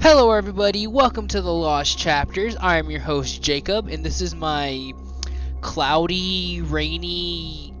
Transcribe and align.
Hello, 0.00 0.30
everybody. 0.30 0.86
Welcome 0.86 1.26
to 1.28 1.40
the 1.42 1.52
Lost 1.52 1.98
Chapters. 1.98 2.54
I 2.56 2.78
am 2.78 2.88
your 2.88 3.00
host, 3.00 3.42
Jacob, 3.42 3.88
and 3.88 4.04
this 4.04 4.20
is 4.20 4.32
my 4.32 4.92
cloudy, 5.60 6.62
rainy, 6.62 7.74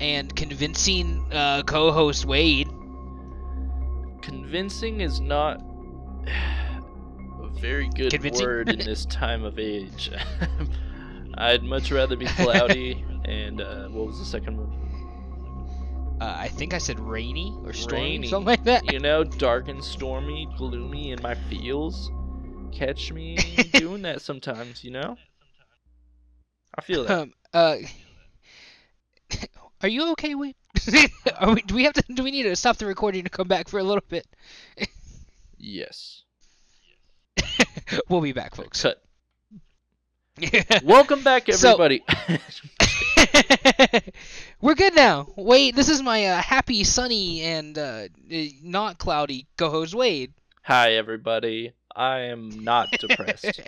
and 0.00 0.34
convincing 0.34 1.22
uh, 1.30 1.62
co 1.66 1.92
host, 1.92 2.24
Wayde. 2.24 2.68
Convincing 4.22 5.02
is 5.02 5.20
not 5.20 5.60
a 6.26 7.48
very 7.60 7.90
good 7.90 8.10
Convincing? 8.10 8.46
word 8.46 8.68
in 8.70 8.78
this 8.78 9.04
time 9.10 9.44
of 9.44 9.58
age. 9.58 10.10
I'd 11.34 11.62
much 11.62 11.92
rather 11.92 12.16
be 12.16 12.26
cloudy 12.26 13.04
and 13.26 13.60
uh, 13.60 13.88
what 13.88 14.06
was 14.06 14.18
the 14.18 14.24
second 14.24 14.56
one? 14.56 14.79
Uh, 16.20 16.34
I 16.38 16.48
think 16.48 16.74
I 16.74 16.78
said 16.78 17.00
rainy 17.00 17.56
or 17.64 17.72
stormy, 17.72 18.02
Rainy. 18.02 18.28
something 18.28 18.46
like 18.46 18.64
that. 18.64 18.92
You 18.92 18.98
know, 19.00 19.24
dark 19.24 19.68
and 19.68 19.82
stormy, 19.82 20.46
gloomy 20.58 21.12
in 21.12 21.22
my 21.22 21.34
feels. 21.34 22.10
Catch 22.72 23.12
me 23.12 23.36
doing 23.72 24.02
that 24.02 24.20
sometimes, 24.20 24.84
you 24.84 24.90
know? 24.90 25.16
I 26.76 26.82
feel 26.82 27.04
that. 27.04 27.18
Um, 27.20 27.32
uh, 27.54 27.76
are 29.82 29.88
you 29.88 30.10
okay, 30.12 30.34
Wayde? 30.34 30.54
are 31.38 31.54
we, 31.54 31.62
do 31.62 31.74
we 31.74 31.84
have 31.84 31.94
to? 31.94 32.04
Do 32.14 32.22
we 32.22 32.30
need 32.30 32.44
to 32.44 32.54
stop 32.54 32.76
the 32.76 32.86
recording 32.86 33.24
to 33.24 33.30
come 33.30 33.48
back 33.48 33.68
for 33.68 33.78
a 33.78 33.82
little 33.82 34.04
bit? 34.08 34.26
Yes. 35.58 36.22
we'll 38.08 38.20
be 38.20 38.32
back, 38.32 38.54
folks. 38.54 38.82
Cut. 38.82 39.02
Welcome 40.84 41.22
back, 41.24 41.50
So- 41.52 41.70
everybody. 41.82 42.04
We're 44.60 44.74
good 44.74 44.94
now. 44.94 45.28
Wayde, 45.36 45.74
this 45.74 45.88
is 45.88 46.02
my 46.02 46.26
uh, 46.26 46.40
happy, 46.40 46.84
sunny, 46.84 47.42
and 47.42 47.76
uh, 47.78 48.08
not 48.62 48.98
cloudy 48.98 49.46
co-host 49.56 49.94
Wayde. 49.94 50.32
Hi, 50.62 50.92
everybody. 50.92 51.72
I 51.94 52.20
am 52.20 52.64
not 52.64 52.90
depressed. 52.98 53.60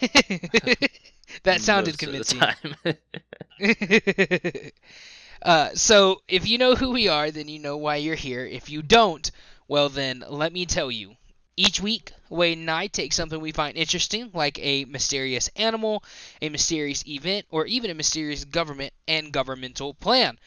that 1.42 1.60
sounded 1.60 1.90
most 1.90 1.98
convincing. 1.98 2.40
uh, 5.42 5.70
so, 5.74 6.22
if 6.28 6.48
you 6.48 6.58
know 6.58 6.74
who 6.74 6.90
we 6.90 7.08
are, 7.08 7.30
then 7.30 7.48
you 7.48 7.58
know 7.58 7.76
why 7.76 7.96
you're 7.96 8.14
here. 8.14 8.46
If 8.46 8.70
you 8.70 8.82
don't, 8.82 9.30
well, 9.66 9.88
then 9.88 10.24
let 10.28 10.52
me 10.52 10.66
tell 10.66 10.90
you. 10.90 11.16
Each 11.56 11.80
week, 11.80 12.12
Wayde 12.30 12.58
and 12.58 12.70
I 12.70 12.86
take 12.86 13.12
something 13.12 13.40
we 13.40 13.52
find 13.52 13.76
interesting, 13.76 14.30
like 14.34 14.58
a 14.58 14.84
mysterious 14.84 15.48
animal, 15.56 16.04
a 16.42 16.48
mysterious 16.48 17.06
event, 17.06 17.46
or 17.50 17.66
even 17.66 17.90
a 17.90 17.94
mysterious 17.94 18.44
government 18.44 18.92
and 19.06 19.32
governmental 19.32 19.94
plan. 19.94 20.38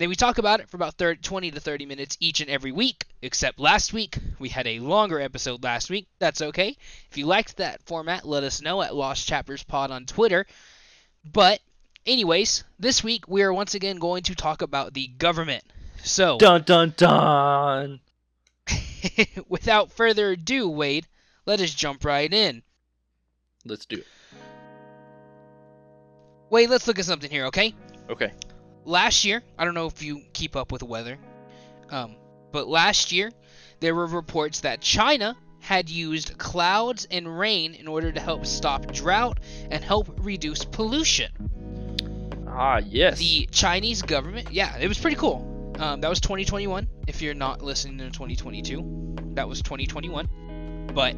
Then 0.00 0.08
we 0.08 0.16
talk 0.16 0.38
about 0.38 0.60
it 0.60 0.70
for 0.70 0.78
about 0.78 0.94
30, 0.94 1.20
20 1.20 1.50
to 1.50 1.60
30 1.60 1.84
minutes 1.84 2.16
each 2.20 2.40
and 2.40 2.48
every 2.48 2.72
week, 2.72 3.04
except 3.20 3.60
last 3.60 3.92
week. 3.92 4.16
We 4.38 4.48
had 4.48 4.66
a 4.66 4.80
longer 4.80 5.20
episode 5.20 5.62
last 5.62 5.90
week. 5.90 6.08
That's 6.18 6.40
okay. 6.40 6.74
If 7.10 7.18
you 7.18 7.26
liked 7.26 7.58
that 7.58 7.82
format, 7.82 8.26
let 8.26 8.42
us 8.42 8.62
know 8.62 8.80
at 8.80 8.94
Lost 8.94 9.28
Chapters 9.28 9.62
Pod 9.62 9.90
on 9.90 10.06
Twitter. 10.06 10.46
But, 11.30 11.60
anyways, 12.06 12.64
this 12.78 13.04
week 13.04 13.28
we 13.28 13.42
are 13.42 13.52
once 13.52 13.74
again 13.74 13.96
going 13.96 14.22
to 14.22 14.34
talk 14.34 14.62
about 14.62 14.94
the 14.94 15.06
government. 15.06 15.64
So, 16.02 16.38
dun 16.38 16.62
dun 16.62 16.94
dun. 16.96 18.00
without 19.48 19.92
further 19.92 20.30
ado, 20.30 20.70
Wayde, 20.70 21.04
let 21.50 21.60
us 21.60 21.74
jump 21.74 22.04
right 22.04 22.32
in. 22.32 22.62
Let's 23.64 23.84
do 23.84 23.96
it. 23.96 24.06
Wayde, 26.52 26.68
let's 26.68 26.86
look 26.86 27.00
at 27.00 27.04
something 27.04 27.28
here, 27.28 27.46
okay? 27.46 27.74
Okay. 28.08 28.32
last 28.84 29.24
year, 29.24 29.42
I 29.58 29.64
don't 29.64 29.74
know 29.74 29.86
if 29.86 30.00
you 30.00 30.22
keep 30.32 30.54
up 30.54 30.70
with 30.70 30.78
the 30.78 30.86
weather, 30.86 31.18
um, 31.90 32.14
but 32.52 32.68
last 32.68 33.10
year 33.10 33.32
there 33.80 33.96
were 33.96 34.06
reports 34.06 34.60
that 34.60 34.80
China 34.80 35.36
had 35.58 35.90
used 35.90 36.38
clouds 36.38 37.08
and 37.10 37.26
rain 37.36 37.74
in 37.74 37.88
order 37.88 38.12
to 38.12 38.20
help 38.20 38.46
stop 38.46 38.92
drought 38.92 39.40
and 39.72 39.82
help 39.82 40.08
reduce 40.22 40.64
pollution. 40.64 41.32
Ah, 42.48 42.78
yes. 42.78 43.18
The 43.18 43.48
Chinese 43.50 44.02
government, 44.02 44.52
yeah, 44.52 44.76
it 44.78 44.86
was 44.86 44.98
pretty 44.98 45.16
cool. 45.16 45.74
Um, 45.80 46.00
that 46.00 46.08
was 46.08 46.20
2021. 46.20 46.88
If 47.08 47.20
you're 47.20 47.34
not 47.34 47.60
listening 47.60 47.98
to 47.98 48.04
2022, 48.06 49.32
that 49.34 49.48
was 49.48 49.62
2021. 49.62 50.28
But 50.94 51.14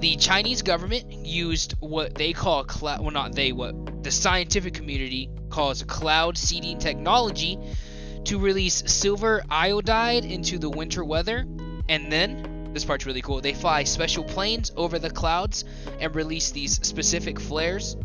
the 0.00 0.16
Chinese 0.16 0.62
government 0.62 1.12
used 1.12 1.74
what 1.80 2.14
they 2.14 2.32
call 2.32 2.64
cloud, 2.64 3.00
well, 3.00 3.10
not 3.10 3.34
they, 3.34 3.52
what 3.52 4.02
the 4.02 4.10
scientific 4.10 4.74
community 4.74 5.30
calls 5.50 5.82
cloud 5.84 6.36
seeding 6.36 6.78
technology 6.78 7.58
to 8.24 8.38
release 8.38 8.82
silver 8.86 9.42
iodide 9.50 10.24
into 10.24 10.58
the 10.58 10.68
winter 10.70 11.04
weather. 11.04 11.46
And 11.88 12.10
then, 12.10 12.70
this 12.72 12.84
part's 12.84 13.06
really 13.06 13.22
cool, 13.22 13.40
they 13.40 13.54
fly 13.54 13.84
special 13.84 14.24
planes 14.24 14.72
over 14.76 14.98
the 14.98 15.10
clouds 15.10 15.64
and 16.00 16.14
release 16.14 16.50
these 16.50 16.84
specific 16.86 17.38
flares 17.38 17.96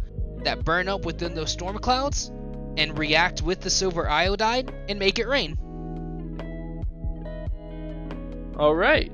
that 0.43 0.63
burn 0.63 0.87
up 0.87 1.05
within 1.05 1.35
those 1.35 1.51
storm 1.51 1.77
clouds 1.79 2.31
and 2.77 2.97
react 2.97 3.41
with 3.41 3.61
the 3.61 3.69
silver 3.69 4.09
iodide 4.09 4.73
and 4.87 4.99
make 4.99 5.19
it 5.19 5.27
rain. 5.27 5.57
All 8.57 8.75
right. 8.75 9.11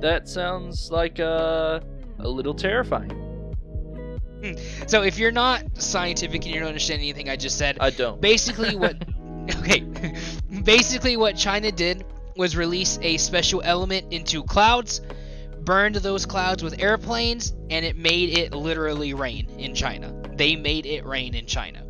That 0.00 0.28
sounds 0.28 0.90
like 0.90 1.20
uh, 1.20 1.80
a 2.18 2.28
little 2.28 2.54
terrifying. 2.54 3.24
So 4.86 5.02
if 5.02 5.18
you're 5.18 5.32
not 5.32 5.62
scientific 5.80 6.44
and 6.44 6.54
you 6.54 6.60
don't 6.60 6.68
understand 6.68 7.00
anything 7.00 7.30
I 7.30 7.36
just 7.36 7.56
said, 7.56 7.78
I 7.80 7.90
don't. 7.90 8.20
basically 8.20 8.76
what 8.76 8.96
okay, 9.58 9.84
basically 10.62 11.16
what 11.16 11.36
China 11.36 11.72
did 11.72 12.04
was 12.36 12.56
release 12.56 12.98
a 13.00 13.16
special 13.16 13.62
element 13.62 14.12
into 14.12 14.42
clouds, 14.42 15.00
burned 15.60 15.94
those 15.96 16.26
clouds 16.26 16.62
with 16.62 16.80
airplanes, 16.80 17.54
and 17.70 17.84
it 17.84 17.96
made 17.96 18.36
it 18.36 18.52
literally 18.52 19.14
rain 19.14 19.48
in 19.58 19.74
China. 19.74 20.14
They 20.34 20.56
made 20.56 20.84
it 20.84 21.06
rain 21.06 21.34
in 21.34 21.46
China. 21.46 21.82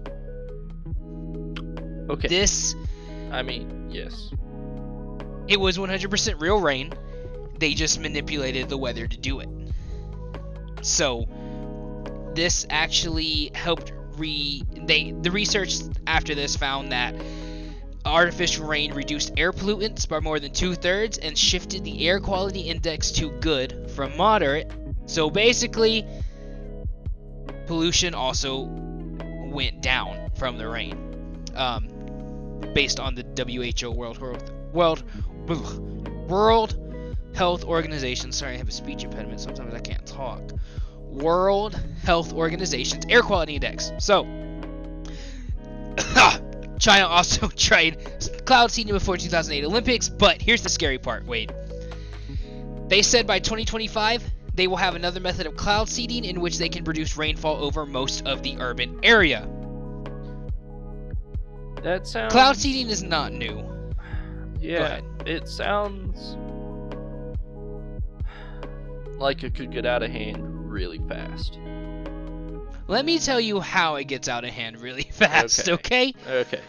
okay. 2.11 2.29
This 2.29 2.77
I 3.33 3.43
mean, 3.43 3.91
yes. 3.91 4.31
it 5.49 5.59
was 5.59 5.77
100% 5.77 6.41
real 6.41 6.61
rain. 6.61 6.93
They 7.59 7.75
just 7.75 8.01
manipulated 8.01 8.69
the 8.69 8.77
weather 8.77 9.07
to 9.07 9.17
do 9.17 9.41
it. 9.41 9.49
So 10.83 11.27
this 12.35 12.67
actually 12.69 13.51
helped 13.55 13.93
re 14.17 14.63
they 14.75 15.13
the 15.13 15.31
research 15.31 15.77
after 16.07 16.35
this 16.35 16.57
found 16.57 16.93
that 16.93 17.15
artificial 18.05 18.67
rain 18.67 18.93
reduced 18.93 19.33
air 19.37 19.53
pollutants 19.53 20.07
by 20.07 20.21
more 20.21 20.39
than 20.39 20.53
two 20.53 20.75
thirds 20.75 21.19
and 21.19 21.37
shifted 21.39 21.85
the 21.85 22.07
air 22.07 22.21
quality 22.21 22.61
index 22.61 23.11
to 23.13 23.31
good 23.41 23.91
from 23.91 24.17
moderate. 24.17 24.71
So 25.07 25.31
basically, 25.31 26.07
pollution 27.67 28.15
also 28.15 28.69
went 29.51 29.81
down 29.81 30.31
from 30.37 30.59
the 30.59 30.69
rain, 30.69 31.47
um, 31.55 31.89
based 32.75 33.01
on 33.01 33.15
the 33.15 33.25
WHO 33.25 33.91
World 33.91 34.19
Health 34.19 34.51
World 34.73 35.05
World 36.29 36.84
Health 37.35 37.65
Organization. 37.65 38.33
Sorry, 38.33 38.55
I 38.55 38.57
have 38.59 38.69
a 38.69 38.73
speech 38.73 39.05
impediment. 39.05 39.41
Sometimes 39.41 39.75
I 39.75 39.81
can't 39.81 40.07
talk. 40.07 40.41
World 41.01 41.81
Health 42.03 42.33
Organization's 42.33 43.05
air 43.09 43.23
quality 43.23 43.55
index. 43.55 43.93
So, 43.99 44.25
China 46.79 47.07
also 47.07 47.49
tried 47.57 48.45
cloud 48.45 48.71
seeding 48.71 48.95
before 48.95 49.17
2008 49.17 49.65
Olympics, 49.65 50.09
but 50.09 50.41
here's 50.41 50.63
the 50.63 50.69
scary 50.69 50.99
part, 50.99 51.27
Wayde. 51.27 51.53
They 52.89 53.03
said 53.03 53.27
by 53.27 53.39
2025 53.39 54.23
they 54.55 54.69
will 54.69 54.77
have 54.77 54.95
another 54.95 55.21
method 55.21 55.47
of 55.47 55.57
cloud 55.57 55.89
seeding 55.89 56.25
in 56.25 56.41
which 56.41 56.59
they 56.59 56.69
can 56.69 56.85
produce 56.85 57.17
rainfall 57.17 57.57
over 57.65 57.85
most 57.87 58.27
of 58.27 58.43
the 58.43 58.57
urban 58.61 59.01
area. 59.03 59.49
That 61.83 62.07
sounds. 62.07 62.33
Cloud 62.33 62.57
seeding 62.57 62.89
is 62.89 63.03
not 63.03 63.33
new. 63.33 63.65
Yeah. 64.61 65.01
It 65.27 65.49
sounds 65.49 66.37
like 69.19 69.43
it 69.43 69.55
could 69.55 69.71
get 69.71 69.87
out 69.87 70.03
of 70.03 70.11
hand 70.11 70.71
really 70.71 70.99
fast. 71.09 71.59
Let 72.87 73.05
me 73.05 73.19
tell 73.19 73.41
you 73.41 73.61
how 73.61 73.97
it 73.97 74.05
gets 74.05 74.29
out 74.29 74.45
of 74.45 74.51
hand 74.51 74.79
really 74.81 75.03
fast, 75.13 75.69
okay? 75.69 76.15
Okay. 76.29 76.61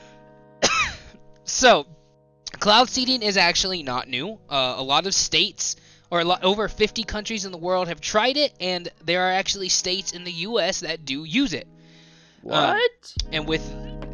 So, 1.48 1.86
cloud 2.60 2.90
seeding 2.90 3.22
is 3.22 3.38
actually 3.38 3.84
not 3.84 4.08
new. 4.08 4.40
Uh, 4.50 4.74
a 4.78 4.82
lot 4.84 5.06
of 5.06 5.14
states, 5.14 5.76
or 6.10 6.22
a 6.22 6.26
lot, 6.26 6.44
over 6.44 6.68
50 6.68 7.04
countries 7.04 7.46
in 7.46 7.52
the 7.52 7.58
world, 7.60 7.88
have 7.88 8.02
tried 8.02 8.36
it, 8.36 8.52
and 8.60 8.90
there 9.04 9.22
are 9.28 9.32
actually 9.32 9.70
states 9.70 10.12
in 10.12 10.24
the 10.24 10.32
U.S. 10.32 10.80
that 10.80 11.06
do 11.06 11.24
use 11.24 11.54
it. 11.54 11.68
What? 12.42 13.14
And 13.32 13.48
with, 13.48 13.64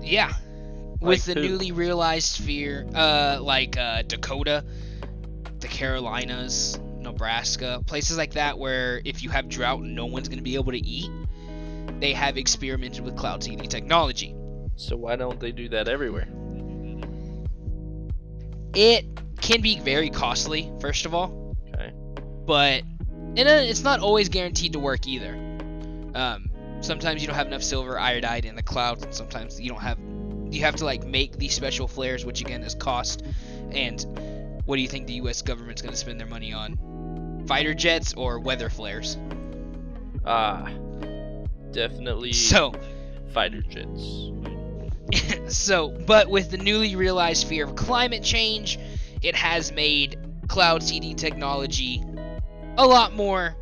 yeah, 0.02 0.34
Like 1.00 1.02
with 1.02 1.26
the 1.26 1.36
who? 1.36 1.42
newly 1.42 1.72
realized 1.72 2.42
fear, 2.44 2.86
uh, 2.94 3.40
like 3.42 3.78
uh, 3.78 4.02
Dakota, 4.02 4.66
the 5.60 5.70
Carolinas, 5.70 6.78
Nebraska, 7.12 7.84
places 7.86 8.18
like 8.18 8.34
that, 8.34 8.58
where 8.58 9.02
if 9.06 9.22
you 9.24 9.30
have 9.30 9.50
drought 9.50 9.82
no 9.82 10.06
one's 10.06 10.28
going 10.30 10.38
to 10.40 10.44
be 10.44 10.56
able 10.56 10.72
to 10.72 10.80
eat, 10.80 11.10
they 12.00 12.14
have 12.14 12.38
experimented 12.38 13.04
with 13.04 13.16
cloud 13.18 13.44
seeding 13.44 13.68
technology. 13.68 14.34
so 14.76 14.96
why 14.96 15.16
don't 15.16 15.40
they 15.40 15.52
do 15.52 15.70
that 15.70 15.88
everywhere? 15.88 16.28
It 18.74 19.06
can 19.42 19.62
be 19.62 19.80
very 19.80 20.10
costly, 20.10 20.72
first 20.80 21.06
of 21.06 21.14
all, 21.14 21.56
Okay. 21.74 21.92
but 22.46 22.84
and 23.38 23.48
uh, 23.48 23.62
it's 23.64 23.84
not 23.84 24.00
always 24.00 24.30
guaranteed 24.30 24.74
to 24.74 24.80
work 24.80 25.08
either. 25.08 25.34
Um, 26.16 26.50
sometimes 26.82 27.22
you 27.22 27.28
don't 27.28 27.36
have 27.36 27.48
enough 27.48 27.64
silver 27.64 28.00
iodide 28.00 28.46
in 28.46 28.56
the 28.56 28.64
clouds, 28.64 29.04
and 29.04 29.14
sometimes 29.14 29.60
you 29.60 29.70
don't 29.70 29.82
have. 29.82 29.98
You 30.52 30.62
have 30.62 30.76
to 30.78 30.86
like 30.86 31.06
make 31.06 31.38
these 31.38 31.54
special 31.54 31.88
flares, 31.88 32.26
which 32.26 32.42
again 32.42 32.62
is 32.64 32.76
cost. 32.76 33.24
And 33.72 34.06
what 34.66 34.76
do 34.76 34.82
you 34.82 34.88
think 34.88 35.08
the 35.08 35.14
U.S. 35.14 35.42
government's 35.42 35.82
going 35.82 35.94
to 35.94 35.98
spend 35.98 36.20
their 36.20 36.28
money 36.28 36.52
on? 36.54 36.78
Fighter 37.52 37.74
jets 37.74 38.14
or 38.14 38.40
weather 38.40 38.70
flares? 38.70 39.18
Ah, 40.26 40.72
definitely 41.72 42.32
So, 42.32 42.72
fighter 43.34 43.62
jets. 43.62 44.32
so, 45.54 45.90
but 45.90 46.30
with 46.30 46.50
the 46.50 46.58
newly 46.58 46.96
realized 46.96 47.46
fear 47.46 47.66
of 47.66 47.76
climate 47.76 48.24
change, 48.24 48.80
it 49.22 49.36
has 49.36 49.74
made 49.74 50.18
cloud 50.48 50.82
seeding 50.82 51.18
technology 51.18 52.02
a 52.78 52.88
lot 52.88 53.16
more 53.16 53.54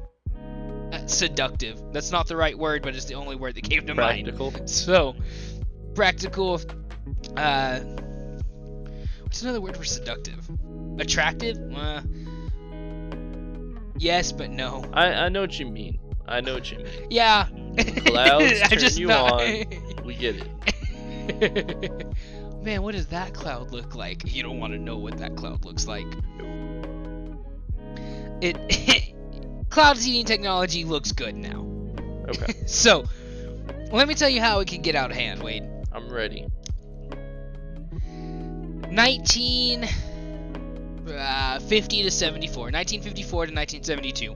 uh, 0.93 1.07
seductive. 1.07 1.81
That's 1.91 2.11
not 2.11 2.27
the 2.27 2.37
right 2.37 2.55
word, 2.55 2.83
but 2.83 2.93
it's 2.93 3.05
the 3.05 3.15
only 3.15 3.37
word 3.37 3.55
that 3.55 3.63
came 3.63 3.87
to 3.87 3.95
mind. 3.95 4.27
Practical. 4.27 4.67
So, 4.67 5.15
practical. 5.95 6.61
Uh, 7.35 7.79
what's 9.23 9.41
another 9.41 9.61
word 9.61 9.75
for 9.75 9.83
seductive? 9.83 10.47
Attractive? 10.99 11.57
Uh, 11.75 12.01
yes, 13.99 14.31
but 14.31 14.49
no. 14.49 14.83
I 14.93 15.07
I 15.13 15.29
know 15.29 15.41
what 15.41 15.59
you 15.59 15.65
mean. 15.67 15.99
I 16.27 16.41
know 16.41 16.53
what 16.55 16.71
you 16.71 16.79
mean. 16.79 17.07
Yeah. 17.09 17.47
Clouds 18.05 18.61
turn 18.69 18.79
just 18.79 18.97
you 18.99 19.07
not- 19.07 19.41
on. 19.41 19.65
We 20.05 20.15
get 20.15 20.35
it. 20.37 22.05
Man, 22.63 22.81
what 22.81 22.95
does 22.95 23.07
that 23.07 23.33
cloud 23.33 23.71
look 23.71 23.95
like? 23.95 24.23
You 24.33 24.41
don't 24.43 24.59
want 24.59 24.73
to 24.73 24.79
know 24.79 24.97
what 24.97 25.17
that 25.19 25.35
cloud 25.35 25.65
looks 25.65 25.87
like. 25.87 26.07
It 28.41 29.13
cloud 29.69 29.97
seeding 29.97 30.25
technology 30.25 30.83
looks 30.85 31.11
good 31.11 31.35
now. 31.35 31.65
Okay. 32.29 32.53
So, 32.65 33.05
let 33.91 34.07
me 34.07 34.13
tell 34.15 34.29
you 34.29 34.41
how 34.41 34.59
it 34.61 34.67
can 34.67 34.81
get 34.81 34.95
out 34.95 35.11
of 35.11 35.17
hand, 35.17 35.41
Wayde. 35.41 35.85
I'm 35.93 36.09
ready. 36.11 36.47
Uh, 41.09 41.59
1950 41.59 42.03
to 42.03 42.11
74, 42.11 42.63
1954 42.71 43.45
to 43.47 43.53
1972. 43.53 44.35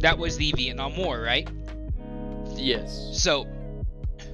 that 0.00 0.16
was 0.18 0.36
the 0.36 0.52
Vietnam 0.52 0.96
War, 0.96 1.20
right? 1.20 1.48
Yes. 2.54 3.10
So, 3.12 3.46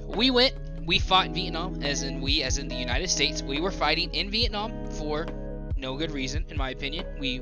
we 0.05 0.31
went, 0.31 0.53
we 0.85 0.99
fought 0.99 1.27
in 1.27 1.33
Vietnam, 1.33 1.83
as 1.83 2.03
in 2.03 2.21
we, 2.21 2.43
as 2.43 2.57
in 2.57 2.67
the 2.67 2.75
United 2.75 3.09
States. 3.09 3.41
We 3.43 3.59
were 3.59 3.71
fighting 3.71 4.13
in 4.13 4.29
Vietnam 4.31 4.89
for 4.91 5.27
no 5.77 5.97
good 5.97 6.11
reason, 6.11 6.45
in 6.49 6.57
my 6.57 6.69
opinion. 6.71 7.05
We 7.19 7.41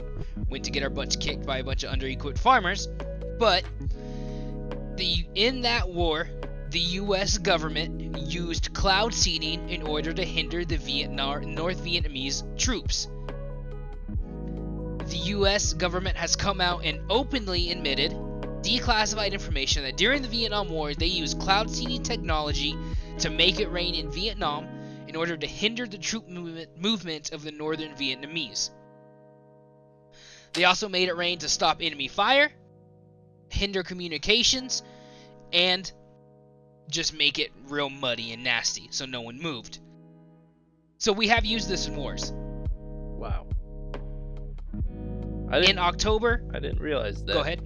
went 0.50 0.66
to 0.66 0.72
get 0.72 0.84
our 0.84 0.90
butts 0.90 1.16
kicked 1.16 1.46
by 1.46 1.60
a 1.60 1.64
bunch 1.64 1.84
of 1.84 1.92
under-equipped 1.92 2.40
farmers, 2.40 2.88
but 3.40 3.64
the 4.96 5.26
in 5.36 5.62
that 5.62 5.88
war, 5.90 6.30
the 6.70 6.80
U.S. 6.80 7.38
government 7.38 8.18
used 8.18 8.74
cloud 8.74 9.14
seeding 9.14 9.70
in 9.70 9.82
order 9.82 10.14
to 10.14 10.24
hinder 10.24 10.66
the 10.66 10.78
Vietnam 10.78 11.56
North 11.56 11.84
Vietnamese 11.84 12.44
troops. 12.58 13.08
The 15.06 15.18
U.S. 15.18 15.74
government 15.74 16.18
has 16.18 16.36
come 16.36 16.60
out 16.60 16.84
and 16.84 17.00
openly 17.10 17.72
admitted 17.72 18.12
declassified 18.62 19.32
information 19.32 19.84
that 19.84 19.96
during 19.96 20.22
the 20.22 20.28
Vietnam 20.28 20.68
War 20.68 20.94
they 20.94 21.06
used 21.06 21.40
cloud 21.40 21.70
seeding 21.70 22.04
technology 22.04 22.76
to 23.20 23.30
make 23.30 23.60
it 23.60 23.72
rain 23.72 23.96
in 23.96 24.12
Vietnam 24.12 24.68
in 25.08 25.16
order 25.16 25.38
to 25.38 25.48
hinder 25.48 25.88
the 25.88 25.98
troop 25.98 26.28
movement, 26.28 26.78
movement 26.78 27.32
of 27.32 27.44
the 27.44 27.52
northern 27.52 27.96
Vietnamese. 27.96 28.72
They 30.54 30.66
also 30.66 30.90
made 30.90 31.08
it 31.08 31.16
rain 31.16 31.38
to 31.40 31.50
stop 31.50 31.78
enemy 31.82 32.10
fire, 32.10 32.52
hinder 33.50 33.84
communications, 33.84 34.84
and 35.54 35.90
just 36.90 37.14
make 37.18 37.40
it 37.40 37.52
real 37.68 37.90
muddy 37.90 38.34
and 38.34 38.44
nasty 38.44 38.88
so 38.92 39.06
no 39.06 39.22
one 39.22 39.42
moved. 39.42 39.80
So 41.00 41.14
we 41.14 41.28
have 41.28 41.46
used 41.46 41.70
this 41.70 41.88
in 41.88 41.96
wars. 41.96 42.32
Wow. 42.34 43.48
In 45.54 45.78
October, 45.78 46.44
I 46.54 46.60
didn't 46.60 46.82
realize 46.82 47.24
that. 47.24 47.34
go 47.34 47.42
ahead. 47.42 47.62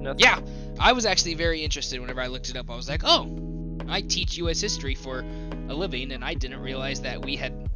Nothing. 0.00 0.20
Yeah, 0.20 0.40
I 0.78 0.92
was 0.92 1.06
actually 1.06 1.34
very 1.34 1.62
interested 1.62 2.00
whenever 2.00 2.20
I 2.20 2.26
looked 2.26 2.50
it 2.50 2.56
up. 2.56 2.70
I 2.70 2.76
was 2.76 2.88
like, 2.88 3.02
oh, 3.04 3.78
I 3.88 4.02
teach 4.02 4.36
U.S. 4.38 4.60
history 4.60 4.94
for 4.94 5.24
a 5.68 5.74
living, 5.74 6.12
and 6.12 6.24
I 6.24 6.34
didn't 6.34 6.60
realize 6.60 7.00
that 7.02 7.24
we 7.24 7.36
had 7.36 7.70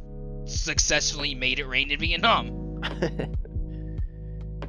successfully 0.45 1.35
made 1.35 1.59
it 1.59 1.65
rain 1.65 1.91
in 1.91 1.99
Vietnam. 1.99 2.81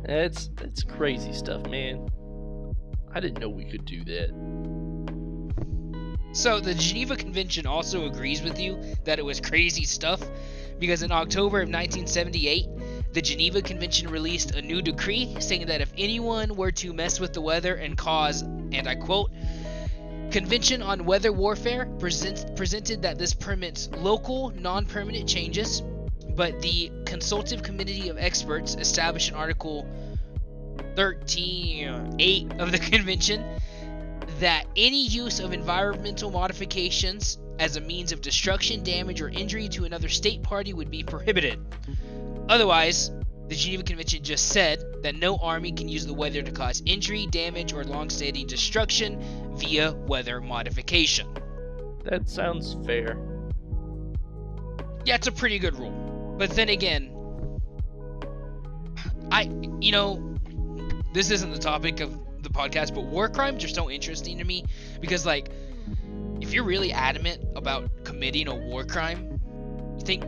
it's 0.04 0.50
it's 0.60 0.82
crazy 0.82 1.32
stuff, 1.32 1.66
man. 1.68 2.08
I 3.14 3.20
didn't 3.20 3.38
know 3.38 3.48
we 3.48 3.64
could 3.64 3.84
do 3.84 4.04
that. 4.04 4.30
So 6.32 6.60
the 6.60 6.74
Geneva 6.74 7.14
Convention 7.14 7.66
also 7.66 8.06
agrees 8.06 8.42
with 8.42 8.58
you 8.58 8.80
that 9.04 9.18
it 9.18 9.24
was 9.24 9.38
crazy 9.38 9.84
stuff, 9.84 10.22
because 10.78 11.02
in 11.02 11.12
October 11.12 11.58
of 11.58 11.68
1978, 11.68 13.12
the 13.12 13.20
Geneva 13.20 13.60
Convention 13.60 14.08
released 14.08 14.52
a 14.52 14.62
new 14.62 14.80
decree 14.80 15.36
saying 15.40 15.66
that 15.66 15.82
if 15.82 15.92
anyone 15.98 16.56
were 16.56 16.72
to 16.72 16.94
mess 16.94 17.20
with 17.20 17.34
the 17.34 17.42
weather 17.42 17.74
and 17.74 17.98
cause, 17.98 18.40
and 18.40 18.88
I 18.88 18.94
quote, 18.94 19.30
Convention 20.30 20.80
on 20.80 21.04
Weather 21.04 21.30
Warfare 21.30 21.84
presents, 21.98 22.46
presented 22.56 23.02
that 23.02 23.18
this 23.18 23.34
permits 23.34 23.90
local, 23.98 24.50
non 24.56 24.86
permanent 24.86 25.28
changes, 25.28 25.82
but 26.30 26.62
the 26.62 26.90
Consultative 27.04 27.62
Committee 27.62 28.08
of 28.08 28.16
Experts 28.16 28.74
established 28.76 29.28
in 29.28 29.34
Article 29.34 29.86
13, 30.96 32.16
8 32.18 32.52
of 32.58 32.72
the 32.72 32.78
Convention 32.90 33.44
that 34.42 34.66
any 34.74 35.06
use 35.06 35.38
of 35.38 35.52
environmental 35.52 36.28
modifications 36.28 37.38
as 37.60 37.76
a 37.76 37.80
means 37.80 38.10
of 38.10 38.20
destruction, 38.20 38.82
damage, 38.82 39.20
or 39.20 39.28
injury 39.28 39.68
to 39.68 39.84
another 39.84 40.08
state 40.08 40.42
party 40.42 40.72
would 40.72 40.90
be 40.90 41.04
prohibited. 41.04 41.64
Otherwise, 42.48 43.12
the 43.46 43.54
Geneva 43.54 43.84
Convention 43.84 44.24
just 44.24 44.48
said 44.48 44.82
that 45.04 45.14
no 45.14 45.36
army 45.36 45.70
can 45.70 45.88
use 45.88 46.06
the 46.06 46.12
weather 46.12 46.42
to 46.42 46.50
cause 46.50 46.82
injury, 46.86 47.26
damage, 47.26 47.72
or 47.72 47.84
long-standing 47.84 48.48
destruction 48.48 49.22
via 49.54 49.92
weather 49.92 50.40
modification. 50.40 51.28
That 52.02 52.28
sounds 52.28 52.76
fair. 52.84 53.16
Yeah, 55.04 55.14
it's 55.14 55.28
a 55.28 55.32
pretty 55.32 55.60
good 55.60 55.78
rule. 55.78 56.34
But 56.36 56.50
then 56.50 56.68
again, 56.68 57.14
I, 59.30 59.48
you 59.80 59.92
know, 59.92 60.34
this 61.12 61.30
isn't 61.30 61.52
the 61.52 61.60
topic 61.60 62.00
of 62.00 62.18
the 62.42 62.50
podcast, 62.50 62.94
but 62.94 63.04
war 63.04 63.28
crimes 63.28 63.64
are 63.64 63.68
so 63.68 63.90
interesting 63.90 64.38
to 64.38 64.44
me 64.44 64.64
because, 65.00 65.24
like, 65.26 65.50
if 66.40 66.52
you're 66.52 66.64
really 66.64 66.92
adamant 66.92 67.44
about 67.56 67.90
committing 68.04 68.48
a 68.48 68.54
war 68.54 68.84
crime, 68.84 69.40
you 69.98 70.04
think 70.04 70.24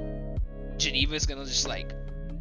Geneva's 0.76 1.26
gonna 1.26 1.44
just 1.44 1.68
like, 1.68 1.92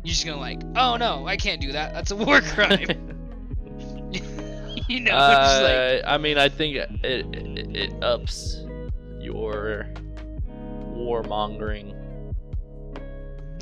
you're 0.04 0.14
just 0.14 0.26
gonna 0.26 0.40
like, 0.40 0.62
oh 0.76 0.96
no, 0.98 1.28
I 1.28 1.38
can't 1.38 1.62
do 1.62 1.72
that. 1.72 1.94
That's 1.94 2.12
a 2.12 2.16
war 2.16 2.42
crime. 2.54 2.88
you 4.88 5.00
know, 5.00 5.12
just 5.12 5.62
like, 5.62 5.74
Uh, 5.74 6.02
I 6.06 6.18
mean, 6.18 6.38
I 6.38 6.50
think 6.50 6.76
it, 6.76 6.90
it 7.04 7.76
it 7.76 8.04
ups 8.04 8.64
your 9.20 9.88
warmongering. 10.94 11.96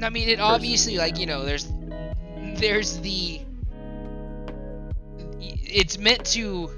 I 0.01 0.09
mean, 0.09 0.29
it 0.29 0.39
obviously 0.39 0.97
like 0.97 1.19
you 1.19 1.25
know, 1.25 1.45
there's 1.45 1.71
there's 2.55 2.97
the 2.99 3.41
it's 5.41 5.97
meant 5.97 6.25
to 6.27 6.69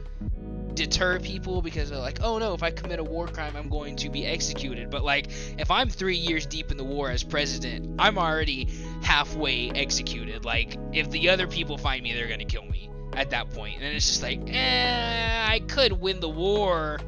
deter 0.74 1.20
people 1.20 1.62
because 1.62 1.90
they're 1.90 2.00
like, 2.00 2.20
oh 2.22 2.38
no, 2.40 2.54
if 2.54 2.64
I 2.64 2.72
commit 2.72 3.00
a 3.00 3.04
war 3.04 3.28
crime, 3.28 3.56
I'm 3.56 3.70
going 3.70 3.96
to 3.98 4.10
be 4.10 4.26
executed. 4.26 4.90
But 4.90 5.04
like, 5.04 5.28
if 5.58 5.70
I'm 5.70 5.90
three 5.90 6.16
years 6.18 6.46
deep 6.46 6.72
in 6.72 6.78
the 6.78 6.84
war 6.84 7.10
as 7.10 7.24
president, 7.24 7.96
I'm 8.00 8.18
already 8.18 8.70
halfway 9.02 9.70
executed. 9.72 10.46
Like, 10.46 10.78
if 10.92 11.10
the 11.12 11.30
other 11.30 11.48
people 11.48 11.78
find 11.78 12.04
me, 12.04 12.14
they're 12.14 12.28
gonna 12.28 12.46
kill 12.46 12.66
me 12.66 12.90
at 13.14 13.30
that 13.32 13.52
point. 13.52 13.82
And 13.82 13.96
it's 13.96 14.08
just 14.08 14.24
like, 14.24 14.42
eh, 14.48 15.46
I 15.48 15.60
could 15.60 15.94
win 15.94 16.20
the 16.20 16.30
war 16.30 17.00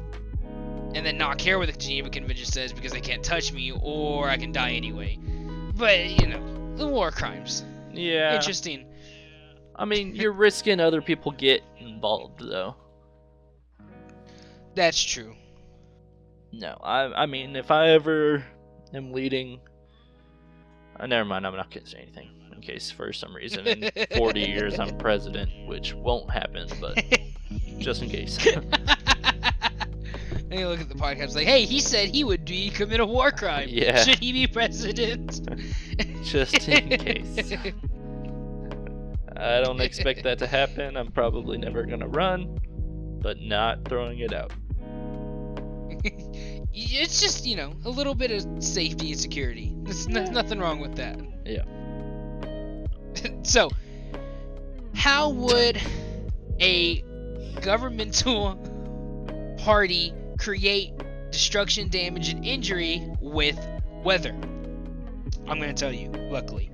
and 0.94 1.04
then 1.04 1.18
not 1.18 1.38
care 1.38 1.58
what 1.58 1.66
the 1.66 1.78
Geneva 1.78 2.08
Convention 2.08 2.46
says 2.46 2.72
because 2.72 2.92
they 2.92 3.00
can't 3.00 3.22
touch 3.22 3.52
me, 3.52 3.72
or 3.72 4.28
I 4.28 4.36
can 4.36 4.52
die 4.52 4.72
anyway. 4.72 5.18
But 5.74 6.20
you 6.20 6.28
know, 6.28 6.76
the 6.76 6.86
war 6.86 7.10
crimes. 7.10 7.64
Yeah. 7.92 8.34
Interesting. 8.34 8.86
I 9.78 9.84
mean, 9.84 10.14
you're 10.14 10.32
risking 10.32 10.80
other 10.80 11.02
people 11.02 11.32
get 11.32 11.62
involved, 11.78 12.40
though. 12.40 12.74
That's 14.74 15.02
true. 15.02 15.34
No, 16.52 16.78
I 16.82 17.22
I 17.22 17.26
mean, 17.26 17.56
if 17.56 17.70
I 17.70 17.90
ever 17.90 18.44
am 18.94 19.12
leading, 19.12 19.60
uh, 20.98 21.06
never 21.06 21.24
mind. 21.24 21.46
I'm 21.46 21.54
not 21.56 21.70
gonna 21.70 21.86
say 21.86 21.98
anything 21.98 22.30
in 22.52 22.60
case 22.60 22.90
for 22.90 23.12
some 23.12 23.34
reason 23.34 23.66
in 23.66 23.90
40 24.16 24.40
years 24.48 24.78
I'm 24.78 24.96
president, 24.98 25.50
which 25.66 25.94
won't 25.94 26.30
happen, 26.30 26.68
but 26.80 27.02
just 27.78 28.02
in 28.02 28.08
case. 28.08 28.38
and 30.50 30.60
you 30.60 30.68
look 30.68 30.80
at 30.80 30.88
the 30.88 30.94
podcast 30.94 31.34
like, 31.34 31.46
hey, 31.46 31.64
he 31.64 31.80
said 31.80 32.08
he 32.08 32.24
would 32.24 32.44
be 32.44 32.70
commit 32.70 33.00
a 33.00 33.06
war 33.06 33.30
crime. 33.30 33.68
Yeah. 33.70 34.02
Should 34.02 34.18
he 34.20 34.32
be 34.32 34.46
president? 34.46 35.40
Just 36.24 36.68
in 36.68 36.88
case. 36.98 37.52
I 39.38 39.60
don't 39.60 39.80
expect 39.80 40.22
that 40.24 40.38
to 40.38 40.46
happen. 40.46 40.96
I'm 40.96 41.12
probably 41.12 41.58
never 41.58 41.84
gonna 41.84 42.08
run, 42.08 42.58
but 43.20 43.40
not 43.40 43.84
throwing 43.86 44.20
it 44.20 44.32
out. 44.32 44.52
it's 46.72 47.20
just 47.20 47.46
you 47.46 47.56
know 47.56 47.72
a 47.84 47.90
little 47.90 48.14
bit 48.14 48.30
of 48.30 48.62
safety 48.62 49.12
and 49.12 49.20
security. 49.20 49.74
There's 49.82 50.08
no, 50.08 50.24
nothing 50.24 50.58
wrong 50.58 50.80
with 50.80 50.96
that. 50.96 51.20
Yeah. 51.44 51.64
so, 53.42 53.70
how 54.94 55.30
would 55.30 55.80
a 56.60 57.02
governmental 57.60 58.56
party 59.58 60.12
create 60.38 60.92
destruction, 61.30 61.88
damage, 61.88 62.28
and 62.28 62.44
injury 62.44 63.06
with 63.20 63.58
weather? 64.02 64.34
I'm 65.48 65.60
gonna 65.60 65.74
tell 65.74 65.92
you. 65.92 66.10
Luckily, 66.30 66.70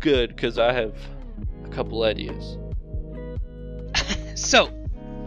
Good, 0.00 0.30
because 0.30 0.58
I 0.58 0.72
have 0.72 0.94
a 1.70 1.74
couple 1.74 2.02
ideas. 2.02 2.58
so 4.34 4.72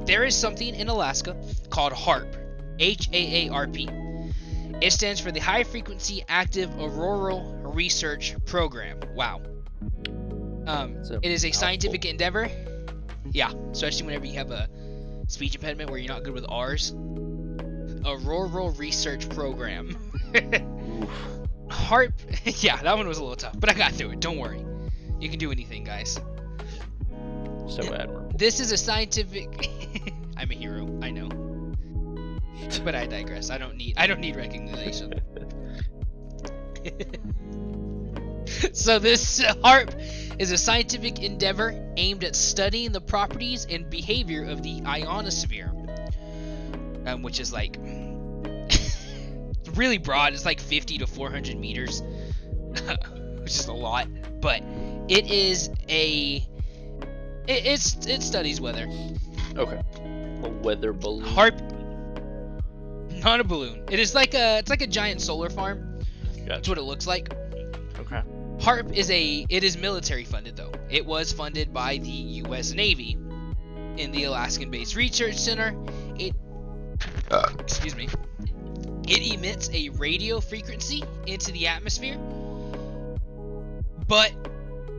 there 0.06 0.24
is 0.24 0.36
something 0.36 0.76
in 0.76 0.88
Alaska 0.88 1.36
called 1.70 1.94
HAARP. 1.94 2.42
H 2.80 3.10
A 3.14 3.48
A 3.48 3.50
R 3.54 3.68
P. 3.68 3.88
It 4.82 4.92
stands 4.92 5.22
for 5.22 5.32
the 5.32 5.40
High 5.40 5.64
Frequency 5.64 6.24
Active 6.28 6.72
Auroral 6.80 7.54
Research 7.64 8.36
Program. 8.46 9.00
Wow. 9.16 9.42
Um, 10.66 10.98
it 11.22 11.32
is 11.32 11.46
a 11.46 11.52
scientific 11.52 12.06
endeavor. 12.06 12.50
Yeah, 13.32 13.52
especially 13.72 14.08
whenever 14.08 14.26
you 14.26 14.34
have 14.34 14.52
a 14.52 14.68
speech 15.28 15.56
impediment 15.56 15.92
where 15.92 16.00
you're 16.00 16.12
not 16.12 16.24
good 16.24 16.34
with 16.34 16.46
R's. 16.50 16.92
Auroral 18.04 18.72
Research 18.72 19.30
Program. 19.30 19.96
HAARP. 21.70 22.14
yeah, 22.64 22.82
that 22.82 22.98
one 22.98 23.08
was 23.08 23.20
a 23.20 23.22
little 23.22 23.36
tough, 23.36 23.60
but 23.60 23.70
I 23.70 23.74
got 23.74 23.92
through 23.92 24.12
it. 24.12 24.20
Don't 24.20 24.40
worry. 24.40 24.66
You 25.20 25.30
can 25.30 25.38
do 25.38 25.52
anything, 25.52 25.84
guys. 25.84 26.20
So 27.68 27.94
admirable. 27.94 28.32
This 28.36 28.60
is 28.60 28.72
a 28.72 28.78
scientific. 28.78 29.70
I'm 30.38 30.52
a 30.52 30.54
hero. 30.54 31.00
I 31.02 31.12
know. 31.12 31.30
But 32.84 32.96
I 32.96 33.06
digress. 33.06 33.50
I 33.50 33.58
don't 33.58 33.76
need. 33.76 33.96
I 33.98 34.08
don't 34.08 34.20
need 34.20 34.36
recognition. 34.36 35.14
so 38.74 39.00
this 39.00 39.42
HAARP 39.42 39.94
is 40.40 40.52
a 40.52 40.58
scientific 40.58 41.22
endeavor 41.22 41.94
aimed 41.98 42.24
at 42.24 42.36
studying 42.36 42.92
the 42.92 43.02
properties 43.02 43.68
and 43.70 43.90
behavior 43.90 44.44
of 44.44 44.64
the 44.64 44.82
ionosphere, 44.86 45.72
um, 47.06 47.22
which 47.22 47.40
is 47.40 47.54
like 47.54 47.78
really 49.76 49.98
broad. 49.98 50.34
It's 50.34 50.46
like 50.46 50.60
50 50.60 51.00
to 51.00 51.08
400 51.08 51.58
meters, 51.58 52.02
which 53.40 53.52
is 53.52 53.68
a 53.68 53.74
lot. 53.74 54.08
But 54.42 54.64
it 55.08 55.30
is 55.30 55.70
a 55.90 56.48
it, 57.48 57.66
it's 57.66 58.06
it 58.06 58.24
studies 58.24 58.62
weather. 58.62 58.88
Okay. 59.56 59.82
A 60.44 60.50
weather 60.64 60.94
balloon. 60.94 61.26
HAARP, 61.26 61.60
not 63.24 63.40
a 63.40 63.44
balloon. 63.44 63.84
It 63.90 64.00
is 64.00 64.16
like 64.16 64.34
a 64.34 64.60
it's 64.60 64.70
like 64.70 64.82
a 64.82 64.88
giant 64.88 65.22
solar 65.22 65.50
farm. 65.50 66.00
That's 66.46 66.68
what 66.68 66.78
it 66.78 66.84
looks 66.84 67.08
like. 67.08 67.34
Okay. 68.00 68.22
HAARP 68.60 68.94
is 68.94 69.10
a 69.12 69.46
it 69.50 69.64
is 69.64 69.78
military 69.78 70.24
funded 70.24 70.56
though. 70.56 70.72
It 70.90 71.06
was 71.06 71.32
funded 71.32 71.74
by 71.74 71.98
the 71.98 72.10
U.S. 72.10 72.74
Navy 72.74 73.18
in 73.98 74.12
the 74.12 74.24
Alaskan-based 74.24 74.96
research 74.96 75.36
center. 75.36 75.76
It 76.18 76.36
uh. 77.30 77.52
excuse 77.60 77.96
me. 77.96 78.10
It 79.08 79.34
emits 79.34 79.70
a 79.74 79.90
radio 79.90 80.40
frequency 80.40 81.04
into 81.28 81.52
the 81.52 81.68
atmosphere. 81.68 82.18
But 84.08 84.34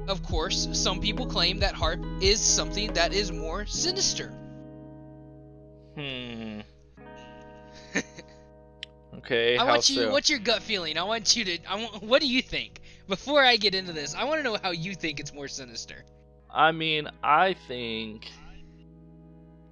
of 0.08 0.22
course, 0.22 0.68
some 0.72 1.00
people 1.00 1.26
claim 1.26 1.58
that 1.60 1.74
HAARP 1.74 2.22
is 2.22 2.40
something 2.40 2.92
that 2.94 3.12
is 3.12 3.32
more 3.32 3.66
sinister. 3.66 4.28
Hmm. 5.96 6.60
Okay. 9.18 9.56
I 9.56 9.64
how 9.64 9.66
want 9.68 9.88
you. 9.88 9.96
so? 9.96 10.10
What's 10.10 10.28
your 10.28 10.38
gut 10.38 10.62
feeling? 10.62 10.98
I 10.98 11.04
want 11.04 11.36
you 11.36 11.44
to. 11.44 11.58
I 11.68 11.76
want. 11.76 12.02
What 12.02 12.20
do 12.20 12.26
you 12.26 12.42
think? 12.42 12.80
Before 13.08 13.44
I 13.44 13.56
get 13.56 13.74
into 13.74 13.92
this, 13.92 14.14
I 14.14 14.24
want 14.24 14.38
to 14.38 14.42
know 14.42 14.58
how 14.60 14.70
you 14.70 14.94
think 14.94 15.20
it's 15.20 15.32
more 15.32 15.48
sinister. 15.48 16.04
I 16.50 16.72
mean, 16.72 17.08
I 17.22 17.54
think 17.68 18.28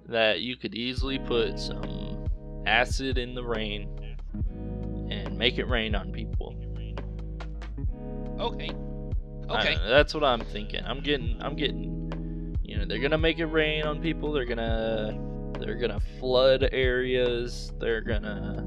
that 0.07 0.41
you 0.41 0.55
could 0.55 0.73
easily 0.73 1.19
put 1.19 1.59
some 1.59 2.25
acid 2.65 3.17
in 3.17 3.35
the 3.35 3.43
rain 3.43 4.17
and 5.09 5.37
make 5.37 5.57
it 5.57 5.65
rain 5.65 5.95
on 5.95 6.11
people. 6.11 6.55
Okay. 8.39 8.71
Okay. 9.59 9.77
that's 9.87 10.13
what 10.13 10.23
I'm 10.23 10.41
thinking. 10.41 10.83
I'm 10.85 11.01
getting 11.01 11.41
I'm 11.41 11.55
getting 11.55 12.55
you 12.63 12.77
know, 12.77 12.85
they're 12.85 12.99
going 12.99 13.11
to 13.11 13.17
make 13.17 13.39
it 13.39 13.47
rain 13.47 13.83
on 13.83 14.01
people. 14.01 14.31
They're 14.31 14.45
going 14.45 14.57
to 14.57 15.17
they're 15.59 15.75
going 15.75 15.91
to 15.91 15.99
flood 16.19 16.67
areas. 16.71 17.73
They're 17.79 18.01
going 18.01 18.23
to 18.23 18.65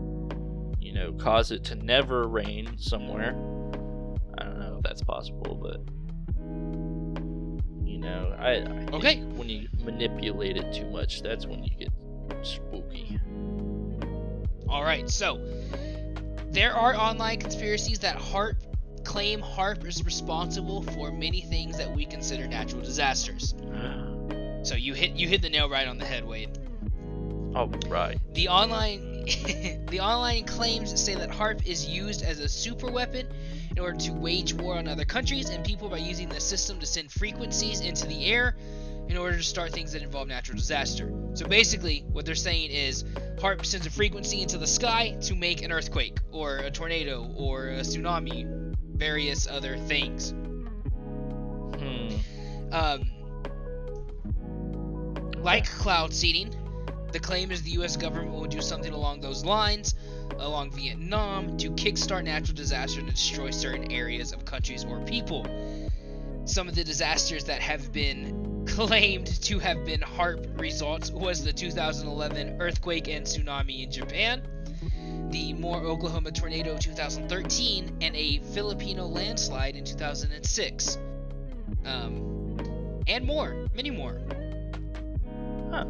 you 0.79 0.93
know, 0.93 1.13
cause 1.15 1.51
it 1.51 1.65
to 1.65 1.75
never 1.75 2.29
rain 2.29 2.77
somewhere. 2.79 3.31
I 4.39 4.45
don't 4.45 4.59
know 4.61 4.77
if 4.77 4.83
that's 4.83 5.03
possible, 5.03 5.55
but 5.57 5.81
you 7.87 7.99
know, 7.99 8.37
I, 8.39 8.51
I 8.51 8.97
Okay. 8.97 9.21
when 9.23 9.49
you 9.49 9.69
manipulate 9.83 10.57
it 10.57 10.73
too 10.73 10.89
much, 10.91 11.23
that's 11.23 11.47
when 11.47 11.65
you 11.65 11.71
get 11.77 11.91
spooky. 12.43 13.19
All 14.69 14.85
right. 14.85 15.09
So 15.09 15.41
there 16.51 16.75
are 16.75 16.95
online 16.95 17.41
conspiracies 17.41 17.99
that 18.01 18.17
HAARP 18.17 18.57
claim 19.05 19.41
HAARP 19.41 19.87
is 19.87 20.05
responsible 20.05 20.83
for 20.83 21.13
many 21.13 21.43
things 21.43 21.79
that 21.79 21.95
we 21.95 22.05
consider 22.05 22.47
natural 22.47 22.83
disasters. 22.83 23.55
Ah. 23.75 24.05
So 24.63 24.77
you 24.77 24.95
hit 24.95 25.13
you 25.13 25.29
hit 25.29 25.43
the 25.43 25.51
nail 25.51 25.69
right 25.69 25.87
on 25.87 25.99
the 25.99 26.07
head, 26.07 26.25
Wayde. 26.25 26.59
All 27.55 27.69
right. 27.89 28.19
The 28.33 28.49
online 28.49 29.25
the 29.91 30.01
online 30.01 30.45
claims 30.45 31.01
say 31.01 31.15
that 31.15 31.31
HAARP 31.31 31.67
is 31.67 31.87
used 31.87 32.23
as 32.23 32.41
a 32.41 32.49
super 32.49 32.91
weapon 32.91 33.29
in 33.71 33.79
order 33.79 33.99
to 33.99 34.13
wage 34.13 34.55
war 34.55 34.77
on 34.77 34.89
other 34.89 35.05
countries 35.05 35.51
and 35.51 35.65
people 35.65 35.89
by 35.89 35.99
using 35.99 36.29
the 36.29 36.41
system 36.41 36.81
to 36.81 36.87
send 36.87 37.13
frequencies 37.13 37.81
into 37.81 38.07
the 38.07 38.27
air 38.27 38.57
in 39.09 39.17
order 39.17 39.37
to 39.37 39.43
start 39.43 39.73
things 39.73 39.93
that 39.93 40.03
involve 40.03 40.29
natural 40.29 40.57
disaster. 40.57 41.13
So 41.35 41.47
basically, 41.47 42.05
what 42.11 42.25
they're 42.25 42.35
saying 42.35 42.71
is 42.71 43.05
HAARP 43.39 43.67
sends 43.67 43.87
a 43.87 43.91
frequency 43.91 44.41
into 44.43 44.59
the 44.59 44.67
sky 44.67 45.17
to 45.23 45.35
make 45.35 45.63
an 45.63 45.73
earthquake 45.73 46.19
or 46.33 46.59
a 46.59 46.71
tornado 46.71 47.31
or 47.37 47.69
a 47.69 47.81
tsunami, 47.81 48.64
various 48.95 49.47
other 49.47 49.77
things. 49.77 50.31
Hmm. 51.79 52.17
Um, 52.73 53.11
like 55.43 55.71
cloud 55.71 56.13
seeding, 56.13 56.55
the 57.13 57.21
claim 57.21 57.51
is 57.53 57.63
the 57.63 57.71
U.S. 57.73 57.97
government 57.97 58.33
will 58.33 58.47
do 58.47 58.61
something 58.61 58.93
along 58.93 59.21
those 59.21 59.45
lines, 59.45 59.95
along 60.39 60.73
Vietnam, 60.73 61.57
to 61.59 61.71
kickstart 61.71 62.25
natural 62.25 62.57
disaster 62.57 63.01
and 63.01 63.09
destroy 63.09 63.51
certain 63.51 63.93
areas 63.93 64.33
of 64.33 64.45
countries 64.45 64.85
or 64.85 64.99
people. 65.01 65.47
Some 66.45 66.69
of 66.69 66.75
the 66.75 66.83
disasters 66.83 67.45
that 67.45 67.61
have 67.61 67.93
been 67.93 68.65
claimed 68.69 69.27
to 69.43 69.59
have 69.59 69.85
been 69.85 70.01
HAARP 70.01 70.61
results 70.61 71.11
was 71.11 71.45
the 71.45 71.53
2011 71.53 72.61
earthquake 72.61 73.09
and 73.09 73.25
tsunami 73.25 73.85
in 73.85 73.91
Japan, 73.91 74.43
the 75.35 75.53
Moore, 75.53 75.79
Oklahoma 75.79 76.31
tornado 76.31 76.79
2013, 76.79 77.99
and 78.03 78.15
a 78.15 78.39
Filipino 78.55 79.05
landslide 79.05 79.75
in 79.75 79.85
2006. 79.85 80.97
Um, 81.85 82.57
and 83.09 83.27
more, 83.27 83.67
many 83.75 83.91
more. 83.91 84.21
Huh. 85.73 85.87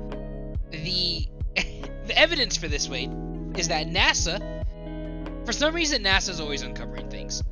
The 0.71 1.29
the 2.07 2.19
evidence 2.19 2.57
for 2.57 2.69
this, 2.69 2.89
Wayde, 2.89 3.59
is 3.59 3.69
that 3.69 3.87
NASA, 3.89 4.65
for 5.45 5.53
some 5.53 5.75
reason, 5.75 6.03
NASA's 6.03 6.41
always 6.41 6.63
uncovering 6.63 7.11
things 7.11 7.43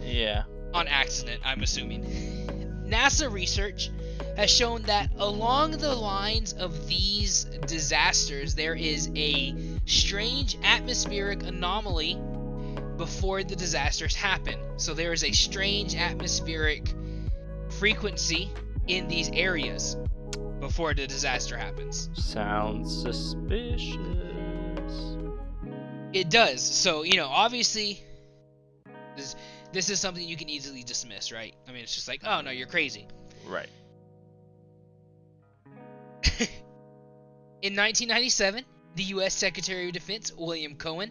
Yeah. 0.00 0.44
on 0.72 0.88
accident. 0.88 1.42
I'm 1.44 1.62
assuming. 1.62 2.02
NASA 2.88 3.30
research 3.30 3.90
has 4.38 4.50
shown 4.50 4.82
that 4.84 5.10
along 5.18 5.72
the 5.72 5.94
lines 5.94 6.54
of 6.54 6.88
these 6.88 7.44
disasters, 7.66 8.54
there 8.54 8.74
is 8.74 9.10
a 9.14 9.54
strange 9.84 10.56
atmospheric 10.62 11.42
anomaly 11.42 12.18
before 12.96 13.42
the 13.42 13.56
disasters 13.56 14.14
happen. 14.14 14.58
So 14.76 14.94
there 14.94 15.12
is 15.12 15.24
a 15.24 15.32
strange 15.32 15.94
atmospheric 15.94 16.94
frequency 17.78 18.50
in 18.86 19.08
these 19.08 19.30
areas 19.30 19.96
before 20.60 20.94
the 20.94 21.06
disaster 21.06 21.56
happens. 21.56 22.08
Sounds 22.14 23.02
suspicious. 23.02 23.96
It 26.12 26.30
does. 26.30 26.62
So, 26.62 27.02
you 27.02 27.16
know, 27.16 27.28
obviously 27.28 28.02
this 29.16 29.36
this 29.72 29.88
is 29.88 29.98
something 30.00 30.26
you 30.26 30.36
can 30.36 30.50
easily 30.50 30.82
dismiss, 30.82 31.32
right? 31.32 31.54
I 31.66 31.72
mean, 31.72 31.82
it's 31.82 31.94
just 31.94 32.06
like, 32.06 32.20
"Oh, 32.24 32.42
no, 32.42 32.50
you're 32.50 32.66
crazy." 32.66 33.06
Right. 33.46 33.70
In 37.62 37.74
1997, 37.74 38.64
the 38.94 39.04
U.S. 39.04 39.34
Secretary 39.34 39.86
of 39.86 39.92
Defense 39.92 40.32
William 40.36 40.76
Cohen 40.76 41.10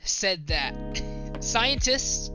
said 0.00 0.46
that 0.48 0.74
scientists 1.40 2.30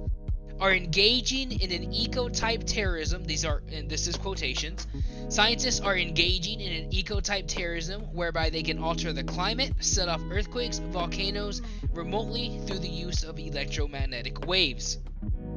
are 0.59 0.73
engaging 0.73 1.57
in 1.59 1.71
an 1.71 1.93
eco-type 1.93 2.63
terrorism. 2.65 3.23
These 3.23 3.45
are, 3.45 3.61
and 3.71 3.89
this 3.89 4.07
is 4.07 4.17
quotations. 4.17 4.87
Scientists 5.29 5.79
are 5.79 5.97
engaging 5.97 6.59
in 6.59 6.83
an 6.83 6.93
eco-type 6.93 7.47
terrorism 7.47 8.01
whereby 8.13 8.49
they 8.49 8.63
can 8.63 8.79
alter 8.79 9.13
the 9.13 9.23
climate, 9.23 9.71
set 9.79 10.09
off 10.09 10.21
earthquakes, 10.29 10.79
volcanoes 10.79 11.61
remotely 11.93 12.59
through 12.65 12.79
the 12.79 12.89
use 12.89 13.23
of 13.23 13.39
electromagnetic 13.39 14.45
waves. 14.47 14.97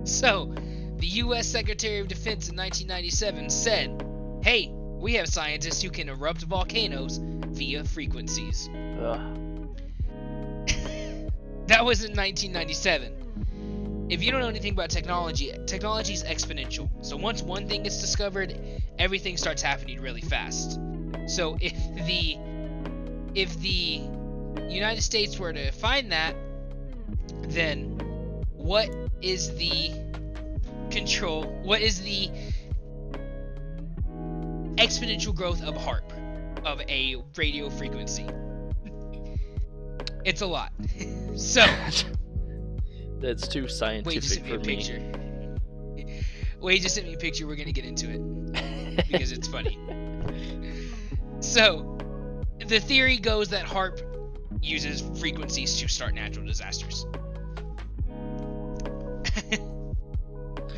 So, 0.04 0.54
the 0.98 1.06
U.S. 1.06 1.48
Secretary 1.48 1.98
of 1.98 2.06
Defense 2.06 2.48
in 2.48 2.56
1997 2.56 3.50
said, 3.50 4.04
"Hey, 4.42 4.70
we 4.70 5.14
have 5.14 5.26
scientists 5.26 5.82
who 5.82 5.90
can 5.90 6.08
erupt 6.08 6.42
volcanoes 6.42 7.18
via 7.62 7.84
frequencies." 7.84 8.68
That 11.68 11.84
was 11.84 12.04
in 12.04 12.14
1997. 12.14 14.08
If 14.10 14.22
you 14.22 14.30
don't 14.30 14.40
know 14.40 14.48
anything 14.48 14.72
about 14.72 14.90
technology, 14.90 15.52
technology 15.64 16.12
is 16.12 16.22
exponential. 16.24 16.90
So 17.00 17.16
once 17.16 17.40
one 17.40 17.66
thing 17.66 17.84
gets 17.84 18.00
discovered, 18.00 18.58
everything 18.98 19.36
starts 19.38 19.62
happening 19.62 20.00
really 20.00 20.20
fast. 20.20 20.78
So 21.26 21.56
if 21.60 21.72
the 22.06 22.36
if 23.34 23.58
the 23.60 24.02
United 24.68 25.02
States 25.02 25.38
were 25.38 25.52
to 25.52 25.70
find 25.70 26.12
that, 26.12 26.34
then 27.48 27.98
what 28.54 28.94
is 29.22 29.54
the 29.56 29.92
control? 30.90 31.44
What 31.62 31.80
is 31.80 32.02
the 32.02 32.28
exponential 34.76 35.34
growth 35.34 35.62
of 35.62 35.74
HAARP 35.74 36.11
of 36.64 36.80
a 36.82 37.16
radio 37.36 37.68
frequency? 37.70 38.26
It's 40.24 40.40
a 40.42 40.46
lot. 40.46 40.72
so 41.36 41.64
That's 43.20 43.46
too 43.48 43.62
Wayde 43.62 43.66
just 43.66 43.78
scientific 43.78 44.22
sent 44.24 44.44
me 44.44 44.48
for 44.50 44.56
a 44.56 44.58
me. 44.58 44.76
picture. 44.76 44.98
Wayde 46.60 46.80
just 46.80 46.94
sent 46.94 47.06
me 47.06 47.14
a 47.14 47.18
picture. 47.18 47.46
We're 47.46 47.56
gonna 47.56 47.72
get 47.72 47.84
into 47.84 48.08
it 48.10 49.06
because 49.10 49.32
it's 49.32 49.48
funny. 49.48 49.78
So, 51.40 51.98
the 52.68 52.78
theory 52.78 53.16
goes 53.16 53.48
that 53.48 53.64
HAARP 53.66 54.00
uses 54.62 55.02
frequencies 55.18 55.76
to 55.80 55.88
start 55.88 56.14
natural 56.14 56.46
disasters. 56.46 57.04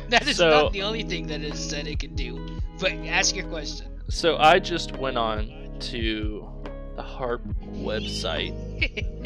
that 0.09 0.27
is 0.27 0.37
So- 0.37 0.49
not 0.49 0.73
the 0.73 0.81
only 0.81 1.03
thing 1.03 1.27
that 1.27 1.41
it 1.41 1.55
said 1.55 1.85
it 1.87 1.99
can 1.99 2.15
do. 2.15 2.59
But 2.79 2.93
ask 3.05 3.35
your 3.35 3.45
question. 3.47 3.87
So 4.09 4.37
I 4.37 4.57
just 4.57 4.97
went 4.97 5.17
on 5.19 5.64
to 5.81 6.47
the 6.95 7.03
HAARP 7.03 7.41
website, 7.83 8.53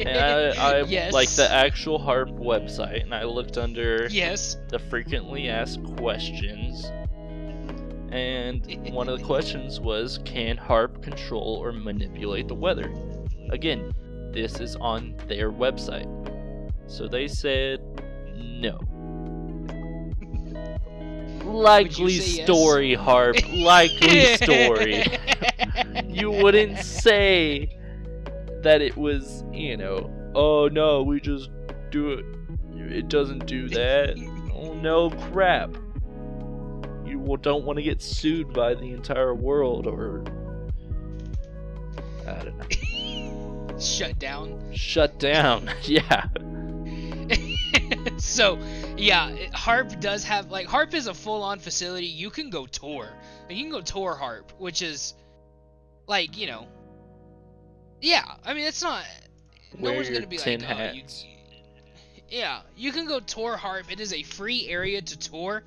and 0.00 0.58
I, 0.58 0.78
I 0.78 0.82
yes. 0.82 1.12
like 1.12 1.30
the 1.30 1.50
actual 1.50 1.98
HAARP 1.98 2.36
website, 2.38 3.02
and 3.02 3.14
I 3.14 3.24
looked 3.24 3.58
under 3.58 4.08
yes. 4.10 4.56
the 4.68 4.78
frequently 4.78 5.48
asked 5.48 5.84
questions, 5.96 6.84
and 8.10 8.92
one 8.92 9.08
of 9.08 9.18
the 9.18 9.24
questions 9.24 9.80
was, 9.80 10.18
"Can 10.24 10.56
HAARP 10.56 11.02
control 11.02 11.60
or 11.62 11.72
manipulate 11.72 12.48
the 12.48 12.54
weather?" 12.54 12.92
Again, 13.50 13.92
this 14.32 14.60
is 14.60 14.76
on 14.76 15.14
their 15.28 15.52
website, 15.52 16.08
so 16.86 17.06
they 17.06 17.28
said 17.28 17.80
no. 18.36 18.80
Likely 21.44 22.18
say 22.18 22.38
yes? 22.38 22.46
story, 22.46 22.96
HAARP. 22.96 23.62
Likely 23.62 24.36
story. 24.36 25.04
You 26.06 26.30
wouldn't 26.30 26.78
say 26.78 27.76
that 28.62 28.82
it 28.82 28.96
was, 28.96 29.44
you 29.52 29.76
know, 29.76 30.10
oh 30.34 30.68
no, 30.68 31.02
we 31.02 31.20
just 31.20 31.50
do 31.90 32.12
it. 32.12 32.24
It 32.74 33.08
doesn't 33.08 33.46
do 33.46 33.68
that. 33.68 34.16
oh 34.54 34.74
no, 34.74 35.10
crap. 35.10 35.76
You 37.06 37.36
don't 37.40 37.64
want 37.64 37.78
to 37.78 37.82
get 37.82 38.02
sued 38.02 38.52
by 38.52 38.74
the 38.74 38.92
entire 38.92 39.34
world 39.34 39.86
or. 39.86 40.24
I 42.26 42.44
don't 42.44 42.58
know. 42.58 43.78
Shut 43.80 44.18
down. 44.18 44.72
Shut 44.74 45.18
down. 45.18 45.70
yeah. 45.84 46.26
so 48.18 48.58
yeah 48.96 49.30
HAARP 49.52 50.00
does 50.00 50.24
have 50.24 50.50
like 50.50 50.66
HAARP 50.66 50.94
is 50.94 51.06
a 51.06 51.14
full-on 51.14 51.58
facility 51.58 52.06
you 52.06 52.30
can 52.30 52.50
go 52.50 52.66
tour 52.66 53.08
you 53.48 53.62
can 53.62 53.70
go 53.70 53.80
tour 53.80 54.16
HAARP 54.20 54.52
which 54.58 54.82
is 54.82 55.14
like 56.10 56.36
you 56.36 56.46
know 56.48 56.66
yeah 58.02 58.24
i 58.44 58.52
mean 58.52 58.64
it's 58.64 58.82
not 58.82 59.04
no 59.78 59.92
one's 59.92 60.10
gonna 60.10 60.26
be 60.26 60.36
tin 60.36 60.60
like 60.60 60.76
oh, 60.76 60.92
you, 60.92 61.04
yeah 62.28 62.62
you 62.76 62.90
can 62.90 63.06
go 63.06 63.20
tour 63.20 63.56
HAARP 63.56 63.92
it 63.92 64.00
is 64.00 64.12
a 64.12 64.24
free 64.24 64.66
area 64.68 65.00
to 65.00 65.18
tour 65.18 65.62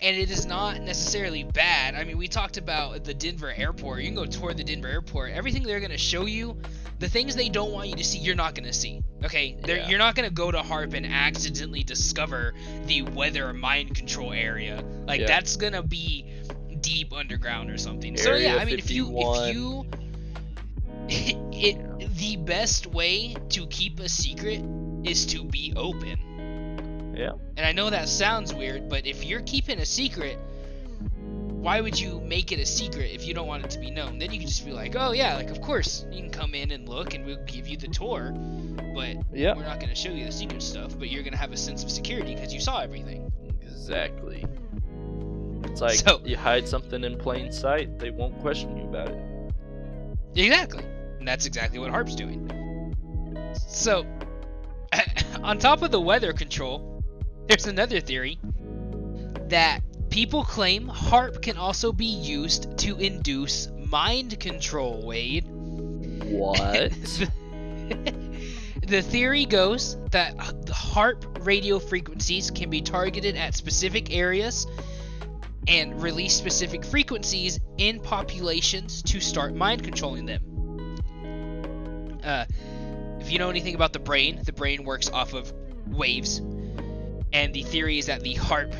and 0.00 0.16
it 0.16 0.30
is 0.30 0.46
not 0.46 0.80
necessarily 0.80 1.42
bad. 1.42 1.94
I 1.94 2.04
mean 2.04 2.18
we 2.18 2.28
talked 2.28 2.56
about 2.56 3.04
the 3.04 3.14
denver 3.14 3.52
airport. 3.54 4.00
You 4.00 4.06
can 4.06 4.14
go 4.14 4.26
tour 4.26 4.54
the 4.54 4.64
denver 4.64 4.88
airport. 4.88 5.32
Everything 5.32 5.64
they're 5.64 5.80
going 5.80 5.90
to 5.90 5.98
show 5.98 6.26
you 6.26 6.56
the 6.98 7.08
things 7.08 7.34
they 7.34 7.48
don't 7.48 7.72
want 7.72 7.88
you 7.88 7.96
to 7.96 8.04
see 8.04 8.18
you're 8.18 8.36
not 8.36 8.54
going 8.54 8.66
to 8.66 8.72
see 8.72 9.02
okay? 9.24 9.56
Yeah. 9.66 9.88
you're 9.88 9.98
not 9.98 10.14
going 10.14 10.28
to 10.28 10.34
go 10.34 10.50
to 10.50 10.58
HAARP 10.58 10.94
and 10.94 11.06
accidentally 11.06 11.82
discover 11.82 12.54
the 12.86 13.02
weather 13.02 13.52
mind 13.52 13.94
control 13.94 14.32
area. 14.32 14.82
Like 15.06 15.20
Yeah. 15.20 15.26
that's 15.26 15.56
going 15.56 15.72
to 15.72 15.82
be 15.82 16.24
deep 16.80 17.12
underground 17.12 17.70
or 17.70 17.78
something 17.78 18.16
so 18.16 18.30
yeah 18.34 18.50
Area 18.50 18.58
i 18.60 18.64
mean 18.64 18.78
if 18.78 18.90
you 18.90 19.04
51. 19.06 19.48
if 19.48 19.54
you 19.54 19.86
it 21.52 22.16
the 22.16 22.36
best 22.36 22.86
way 22.86 23.34
to 23.50 23.66
keep 23.68 24.00
a 24.00 24.08
secret 24.08 24.62
is 25.04 25.26
to 25.26 25.44
be 25.44 25.72
open 25.76 27.14
Yeah. 27.16 27.32
and 27.56 27.64
I 27.66 27.72
know 27.72 27.90
that 27.90 28.08
sounds 28.08 28.52
weird, 28.54 28.88
but 28.88 29.06
if 29.06 29.24
you're 29.24 29.40
keeping 29.42 29.78
a 29.80 29.86
secret, 29.86 30.38
why 31.62 31.80
would 31.80 31.98
you 31.98 32.20
make 32.20 32.52
it 32.52 32.60
a 32.60 32.66
secret 32.66 33.10
if 33.12 33.26
you 33.26 33.34
don't 33.34 33.46
want 33.48 33.64
it 33.64 33.70
to 33.70 33.78
be 33.80 33.90
known? 33.90 34.18
Then 34.18 34.30
you 34.32 34.38
can 34.38 34.48
just 34.48 34.64
be 34.64 34.72
like, 34.72 34.94
oh 34.96 35.12
yeah, 35.12 35.34
like 35.36 35.50
of 35.50 35.60
course 35.60 36.04
you 36.12 36.20
can 36.20 36.30
come 36.30 36.54
in 36.54 36.70
and 36.70 36.88
look, 36.88 37.14
and 37.14 37.24
we'll 37.26 37.44
give 37.46 37.66
you 37.68 37.76
the 37.76 37.88
tour, 37.88 38.32
but 38.94 39.16
Yeah. 39.32 39.54
we're 39.56 39.64
not 39.64 39.80
going 39.80 39.90
to 39.90 39.96
show 39.96 40.10
you 40.10 40.24
the 40.26 40.32
secret 40.32 40.62
stuff. 40.62 40.96
But 40.98 41.10
you're 41.10 41.22
going 41.22 41.32
to 41.32 41.38
have 41.38 41.52
a 41.52 41.56
sense 41.56 41.82
of 41.82 41.90
security 41.90 42.34
because 42.34 42.52
you 42.54 42.60
saw 42.60 42.80
everything. 42.80 43.32
Exactly. 43.62 44.44
It's 45.80 46.04
like 46.04 46.08
So- 46.08 46.20
you 46.24 46.36
hide 46.36 46.66
something 46.66 47.04
in 47.04 47.16
plain 47.16 47.52
sight, 47.52 47.98
they 48.00 48.10
won't 48.10 48.38
question 48.40 48.76
you 48.76 48.84
about 48.84 49.10
it. 49.10 49.22
Exactly, 50.34 50.84
and 51.18 51.26
that's 51.26 51.46
exactly 51.46 51.78
what 51.78 51.92
HAARP's 51.92 52.16
doing. 52.16 52.50
So, 53.68 54.04
on 55.42 55.58
top 55.58 55.82
of 55.82 55.92
the 55.92 56.00
weather 56.00 56.32
control, 56.32 57.02
there's 57.46 57.66
another 57.66 58.00
theory 58.00 58.38
that 59.48 59.80
people 60.10 60.44
claim 60.44 60.88
HAARP 60.88 61.42
can 61.42 61.56
also 61.56 61.92
be 61.92 62.06
used 62.06 62.76
to 62.78 62.98
induce 62.98 63.68
mind 63.86 64.40
control, 64.40 65.02
Wayde. 65.04 65.46
What? 66.24 66.90
the 68.86 69.02
theory 69.02 69.46
goes 69.46 69.96
that 70.10 70.36
the 70.66 70.72
HAARP 70.72 71.46
radio 71.46 71.78
frequencies 71.78 72.50
can 72.50 72.68
be 72.68 72.82
targeted 72.82 73.36
at 73.36 73.54
specific 73.54 74.12
areas 74.12 74.66
and 75.68 76.02
release 76.02 76.34
specific 76.34 76.84
frequencies 76.84 77.60
in 77.76 78.00
populations 78.00 79.02
to 79.02 79.20
start 79.20 79.54
mind 79.54 79.84
controlling 79.84 80.24
them. 80.24 80.96
Uh, 82.24 82.46
if 83.20 83.30
you 83.30 83.38
know 83.38 83.50
anything 83.50 83.74
about 83.74 83.92
the 83.92 83.98
brain, 83.98 84.40
the 84.44 84.52
brain 84.52 84.84
works 84.84 85.10
off 85.10 85.34
of 85.34 85.52
waves, 85.86 86.38
and 87.32 87.52
the 87.52 87.62
theory 87.62 87.98
is 87.98 88.06
that 88.06 88.22
the 88.22 88.34
HAARP 88.34 88.72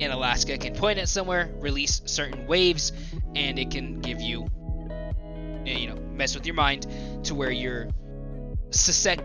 in 0.00 0.10
Alaska 0.10 0.56
can 0.56 0.74
point 0.74 0.98
at 0.98 1.08
somewhere, 1.08 1.52
release 1.58 2.00
certain 2.06 2.46
waves, 2.46 2.92
and 3.34 3.58
it 3.58 3.70
can 3.70 4.00
give 4.00 4.20
you, 4.20 4.48
you 5.64 5.88
know, 5.88 5.96
mess 6.12 6.34
with 6.34 6.46
your 6.46 6.54
mind 6.54 6.86
to 7.24 7.34
where 7.34 7.50
you're 7.50 7.88
suscept, 8.70 9.22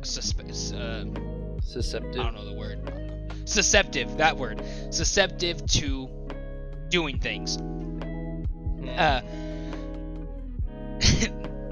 suspe- 0.00 0.74
uh, 0.74 1.04
I 1.96 2.22
don't 2.22 2.34
know 2.34 2.44
the 2.44 2.54
word. 2.54 2.90
Susceptive, 3.44 4.16
that 4.16 4.36
word. 4.36 4.62
Susceptive 4.90 5.64
to 5.66 6.23
doing 6.94 7.18
things. 7.18 7.56
Uh, 8.96 9.20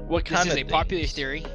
what 0.07 0.25
this 0.25 0.37
kind 0.37 0.49
is 0.49 0.55
of 0.55 0.59
a 0.59 0.65
popular 0.65 1.03
things? 1.03 1.13
theory. 1.13 1.45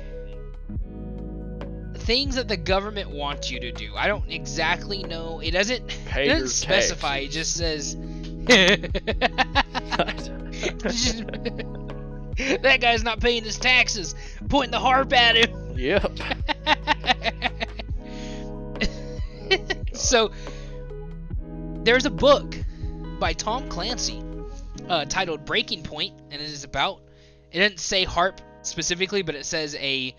Things 1.94 2.36
that 2.36 2.48
the 2.48 2.56
government 2.56 3.10
wants 3.10 3.50
you 3.50 3.60
to 3.60 3.70
do. 3.70 3.94
I 3.94 4.06
don't 4.06 4.30
exactly 4.30 5.02
know. 5.02 5.40
It 5.40 5.50
doesn't. 5.50 5.86
Pay 6.06 6.24
it 6.24 6.28
doesn't 6.30 6.48
specify. 6.48 7.18
It 7.18 7.28
just 7.30 7.58
says. 7.58 7.94
that 12.62 12.78
guy's 12.80 13.04
not 13.04 13.20
paying 13.20 13.44
his 13.44 13.58
taxes. 13.58 14.14
Pointing 14.48 14.70
the 14.70 14.78
HAARP 14.78 15.12
at 15.12 15.36
him. 15.36 15.78
yep. 15.78 16.10
so 19.92 20.30
there's 21.84 22.06
a 22.06 22.10
book 22.10 22.54
by 23.18 23.32
Tom 23.32 23.68
Clancy 23.68 24.22
uh, 24.88 25.04
titled 25.04 25.44
Breaking 25.44 25.82
Point, 25.82 26.14
and 26.30 26.40
it 26.40 26.48
is 26.48 26.64
about. 26.64 27.02
It 27.50 27.60
doesn't 27.60 27.80
say 27.80 28.04
HAARP 28.04 28.38
specifically, 28.62 29.22
but 29.22 29.34
it 29.34 29.44
says 29.46 29.74
a 29.76 30.14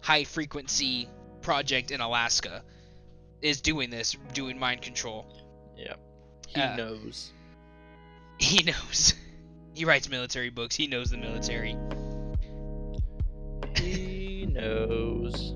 high 0.00 0.24
frequency 0.24 1.08
project 1.40 1.90
in 1.90 2.00
Alaska 2.00 2.62
is 3.40 3.60
doing 3.60 3.90
this, 3.90 4.16
doing 4.32 4.58
mind 4.58 4.82
control. 4.82 5.26
Yeah. 5.76 5.94
He 6.48 6.60
Uh, 6.60 6.76
knows. 6.76 7.32
He 8.38 8.62
knows. 8.64 9.14
He 9.74 9.84
writes 9.84 10.08
military 10.08 10.50
books. 10.50 10.76
He 10.76 10.86
knows 10.86 11.10
the 11.10 11.16
military. 11.16 11.76
He 13.76 14.46
knows. 14.46 15.53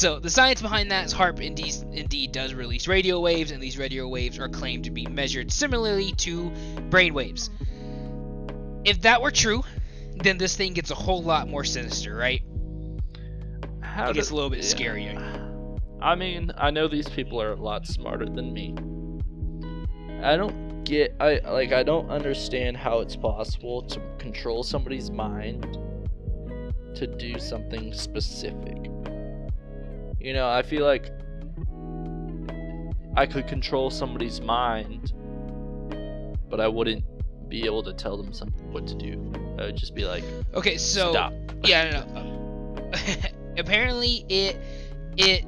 So 0.00 0.18
the 0.18 0.30
science 0.30 0.62
behind 0.62 0.90
that 0.92 1.04
is 1.04 1.12
HAARP 1.12 1.40
indeed, 1.40 1.74
indeed 1.92 2.32
does 2.32 2.54
release 2.54 2.88
radio 2.88 3.20
waves, 3.20 3.50
and 3.50 3.62
these 3.62 3.76
radio 3.76 4.08
waves 4.08 4.38
are 4.38 4.48
claimed 4.48 4.84
to 4.84 4.90
be 4.90 5.04
measured 5.04 5.52
similarly 5.52 6.12
to 6.12 6.50
brain 6.88 7.12
waves. 7.12 7.50
If 8.86 9.02
that 9.02 9.20
were 9.20 9.30
true, 9.30 9.62
then 10.16 10.38
this 10.38 10.56
thing 10.56 10.72
gets 10.72 10.90
a 10.90 10.94
whole 10.94 11.22
lot 11.22 11.50
more 11.50 11.64
sinister, 11.64 12.16
right? 12.16 12.40
How 13.82 14.08
It 14.08 14.14
gets 14.14 14.28
do- 14.28 14.34
a 14.34 14.36
little 14.36 14.48
bit 14.48 14.64
yeah. 14.64 14.74
scarier. 14.74 15.78
I 16.00 16.14
mean, 16.14 16.50
I 16.56 16.70
know 16.70 16.88
these 16.88 17.10
people 17.10 17.42
are 17.42 17.52
a 17.52 17.60
lot 17.60 17.86
smarter 17.86 18.24
than 18.24 18.54
me. 18.54 18.74
I 20.24 20.34
don't 20.38 20.82
get 20.84 21.14
I 21.20 21.40
like 21.44 21.72
I 21.72 21.82
don't 21.82 22.08
understand 22.08 22.78
how 22.78 23.00
it's 23.00 23.16
possible 23.16 23.82
to 23.82 24.00
control 24.16 24.62
somebody's 24.62 25.10
mind 25.10 25.76
to 26.94 27.06
do 27.06 27.38
something 27.38 27.92
specific. 27.92 28.89
You 30.20 30.34
know, 30.34 30.48
I 30.48 30.62
feel 30.62 30.84
like 30.84 31.10
I 33.16 33.26
could 33.26 33.46
control 33.48 33.90
somebody's 33.90 34.40
mind, 34.40 35.12
but 36.48 36.60
I 36.60 36.68
wouldn't 36.68 37.04
be 37.48 37.64
able 37.64 37.82
to 37.82 37.92
tell 37.92 38.16
them 38.16 38.32
something 38.32 38.72
what 38.72 38.86
to 38.86 38.94
do. 38.94 39.32
I 39.58 39.66
would 39.66 39.76
just 39.76 39.94
be 39.94 40.04
like, 40.04 40.22
Okay, 40.54 40.76
so 40.76 41.10
stop. 41.12 41.32
yeah, 41.64 42.04
no, 42.14 42.22
no. 42.22 42.90
apparently 43.58 44.24
it 44.28 44.56
it 45.16 45.44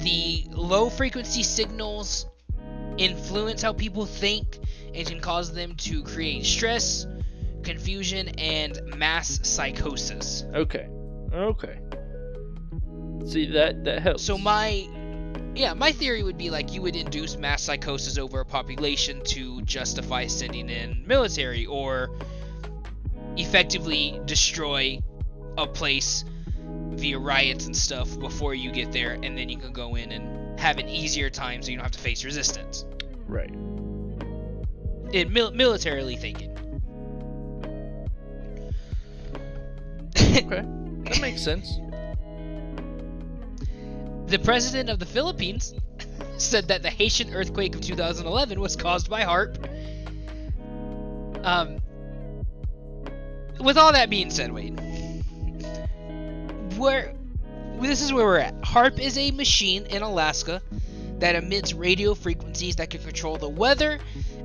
the 0.00 0.44
low 0.50 0.90
frequency 0.90 1.42
signals 1.42 2.26
influence 2.98 3.62
how 3.62 3.72
people 3.72 4.04
think 4.06 4.58
and 4.94 5.06
can 5.06 5.20
cause 5.20 5.52
them 5.54 5.74
to 5.76 6.02
create 6.02 6.44
stress, 6.44 7.06
confusion, 7.62 8.28
and 8.38 8.80
mass 8.96 9.40
psychosis. 9.48 10.44
Okay. 10.54 10.88
Okay. 11.32 11.78
See 13.26 13.46
that 13.52 13.84
that 13.84 14.02
helps. 14.02 14.22
So 14.22 14.36
my 14.38 14.88
yeah, 15.54 15.74
my 15.74 15.92
theory 15.92 16.22
would 16.22 16.38
be 16.38 16.50
like 16.50 16.72
you 16.72 16.82
would 16.82 16.96
induce 16.96 17.36
mass 17.36 17.62
psychosis 17.62 18.18
over 18.18 18.40
a 18.40 18.44
population 18.44 19.22
to 19.26 19.60
justify 19.62 20.26
sending 20.26 20.70
in 20.70 21.04
military 21.06 21.66
or 21.66 22.10
effectively 23.36 24.20
destroy 24.24 24.98
a 25.58 25.66
place 25.66 26.24
via 26.92 27.18
riots 27.18 27.66
and 27.66 27.76
stuff 27.76 28.18
before 28.18 28.54
you 28.54 28.70
get 28.70 28.92
there 28.92 29.12
and 29.22 29.36
then 29.36 29.48
you 29.48 29.58
can 29.58 29.72
go 29.72 29.94
in 29.94 30.12
and 30.12 30.58
have 30.58 30.78
an 30.78 30.88
easier 30.88 31.28
time 31.30 31.62
so 31.62 31.70
you 31.70 31.76
don't 31.76 31.84
have 31.84 31.92
to 31.92 31.98
face 31.98 32.24
resistance. 32.24 32.84
right. 33.26 33.52
In 35.12 35.30
mil- 35.30 35.50
militarily 35.52 36.16
thinking. 36.16 36.50
Okay. 40.16 40.64
That 41.04 41.20
makes 41.20 41.42
sense. 41.42 41.78
The 44.26 44.38
president 44.38 44.88
of 44.88 44.98
the 44.98 45.06
Philippines 45.06 45.74
said 46.38 46.68
that 46.68 46.82
the 46.82 46.90
Haitian 46.90 47.34
earthquake 47.34 47.74
of 47.74 47.80
2011 47.80 48.60
was 48.60 48.76
caused 48.76 49.10
by 49.10 49.24
HAARP. 49.24 49.56
Um, 51.44 51.78
with 53.60 53.76
all 53.76 53.92
that 53.92 54.10
being 54.10 54.30
said, 54.30 54.50
Wayde, 54.50 54.80
where 56.76 57.14
this 57.80 58.00
is 58.00 58.12
where 58.12 58.24
we're 58.24 58.38
at. 58.38 58.60
HAARP 58.62 59.00
is 59.00 59.18
a 59.18 59.30
machine 59.32 59.86
in 59.86 60.02
Alaska 60.02 60.62
that 61.18 61.36
emits 61.36 61.72
radio 61.72 62.14
frequencies 62.14 62.76
that 62.76 62.90
can 62.90 63.02
control 63.02 63.36
the 63.36 63.48
weather, 63.48 63.98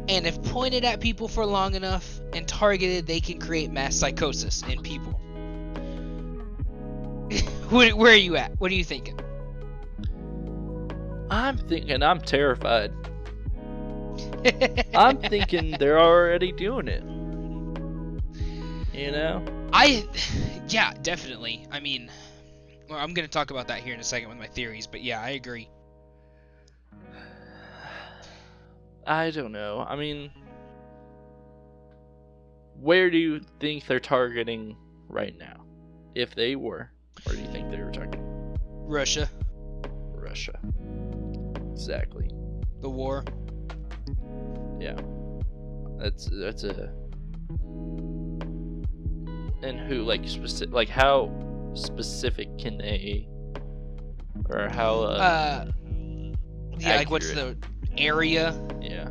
and 0.07 0.27
if 0.27 0.41
pointed 0.43 0.85
at 0.85 0.99
people 0.99 1.27
for 1.27 1.45
long 1.45 1.75
enough 1.75 2.19
and 2.33 2.47
targeted, 2.47 3.07
they 3.07 3.19
can 3.19 3.39
create 3.39 3.71
mass 3.71 3.95
psychosis 3.95 4.63
in 4.63 4.81
people. 4.81 5.13
where, 7.69 7.95
where 7.95 8.13
are 8.13 8.15
you 8.15 8.37
at? 8.37 8.51
What 8.59 8.71
are 8.71 8.75
you 8.75 8.83
thinking? 8.83 9.19
I'm 11.29 11.57
thinking 11.57 12.03
I'm 12.03 12.21
terrified. 12.21 12.91
I'm 14.95 15.17
thinking 15.17 15.75
they're 15.79 15.99
already 15.99 16.51
doing 16.51 16.87
it. 16.87 17.03
You 18.93 19.11
know? 19.11 19.43
I, 19.73 20.07
yeah, 20.69 20.93
definitely. 21.01 21.67
I 21.71 21.79
mean, 21.79 22.09
well, 22.89 22.99
I'm 22.99 23.13
gonna 23.13 23.27
talk 23.27 23.51
about 23.51 23.67
that 23.67 23.79
here 23.79 23.93
in 23.93 23.99
a 23.99 24.03
second 24.03 24.29
with 24.29 24.37
my 24.37 24.47
theories, 24.47 24.87
but 24.87 25.03
yeah, 25.03 25.21
I 25.21 25.31
agree. 25.31 25.69
I 29.05 29.31
don't 29.31 29.51
know. 29.51 29.85
I 29.87 29.95
mean, 29.95 30.31
where 32.79 33.09
do 33.09 33.17
you 33.17 33.41
think 33.59 33.85
they're 33.85 33.99
targeting 33.99 34.75
right 35.07 35.37
now? 35.37 35.65
If 36.15 36.35
they 36.35 36.55
were, 36.55 36.91
where 37.23 37.35
do 37.35 37.41
you 37.41 37.47
think 37.47 37.69
they 37.69 37.79
were 37.79 37.91
targeting? 37.91 38.57
Russia, 38.85 39.29
Russia. 40.13 40.59
Exactly. 41.77 42.27
the 42.81 42.89
war. 42.89 43.23
Yeah. 44.79 44.97
That's 45.99 46.27
that's 46.31 46.63
a. 46.63 46.91
And 49.63 49.79
who 49.87 50.03
like 50.03 50.27
specific 50.27 50.73
like 50.73 50.89
how 50.89 51.31
specific 51.75 52.57
can 52.57 52.77
they 52.79 53.27
or 54.49 54.69
how 54.69 55.01
uh, 55.01 55.65
Uh, 55.65 55.71
yeah, 56.79 56.95
like 56.97 57.09
what's 57.11 57.31
the 57.31 57.57
area? 57.97 58.53
yeah 58.81 59.09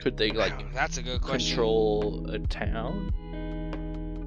could 0.00 0.16
they 0.16 0.30
like 0.30 0.72
that's 0.74 0.98
a 0.98 1.02
good 1.02 1.20
question. 1.20 1.48
control 1.50 2.28
a 2.30 2.38
town 2.40 3.12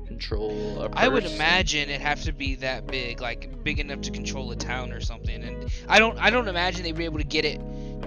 control 0.10 0.82
a 0.82 0.90
I 0.94 1.08
would 1.08 1.24
imagine 1.24 1.90
it 1.90 2.02
have 2.02 2.24
to 2.24 2.34
be 2.34 2.56
that 2.56 2.88
big, 2.88 3.22
like 3.22 3.64
big 3.64 3.80
enough 3.80 4.02
to 4.02 4.12
control 4.12 4.52
a 4.52 4.56
town 4.56 4.92
or 4.92 5.00
something. 5.00 5.44
And 5.44 5.72
I 5.88 6.00
don't, 6.00 6.18
I 6.18 6.32
don't 6.32 6.48
imagine 6.48 6.84
they'd 6.84 6.98
be 6.98 7.06
able 7.06 7.20
to 7.20 7.24
get 7.24 7.46
it 7.46 7.62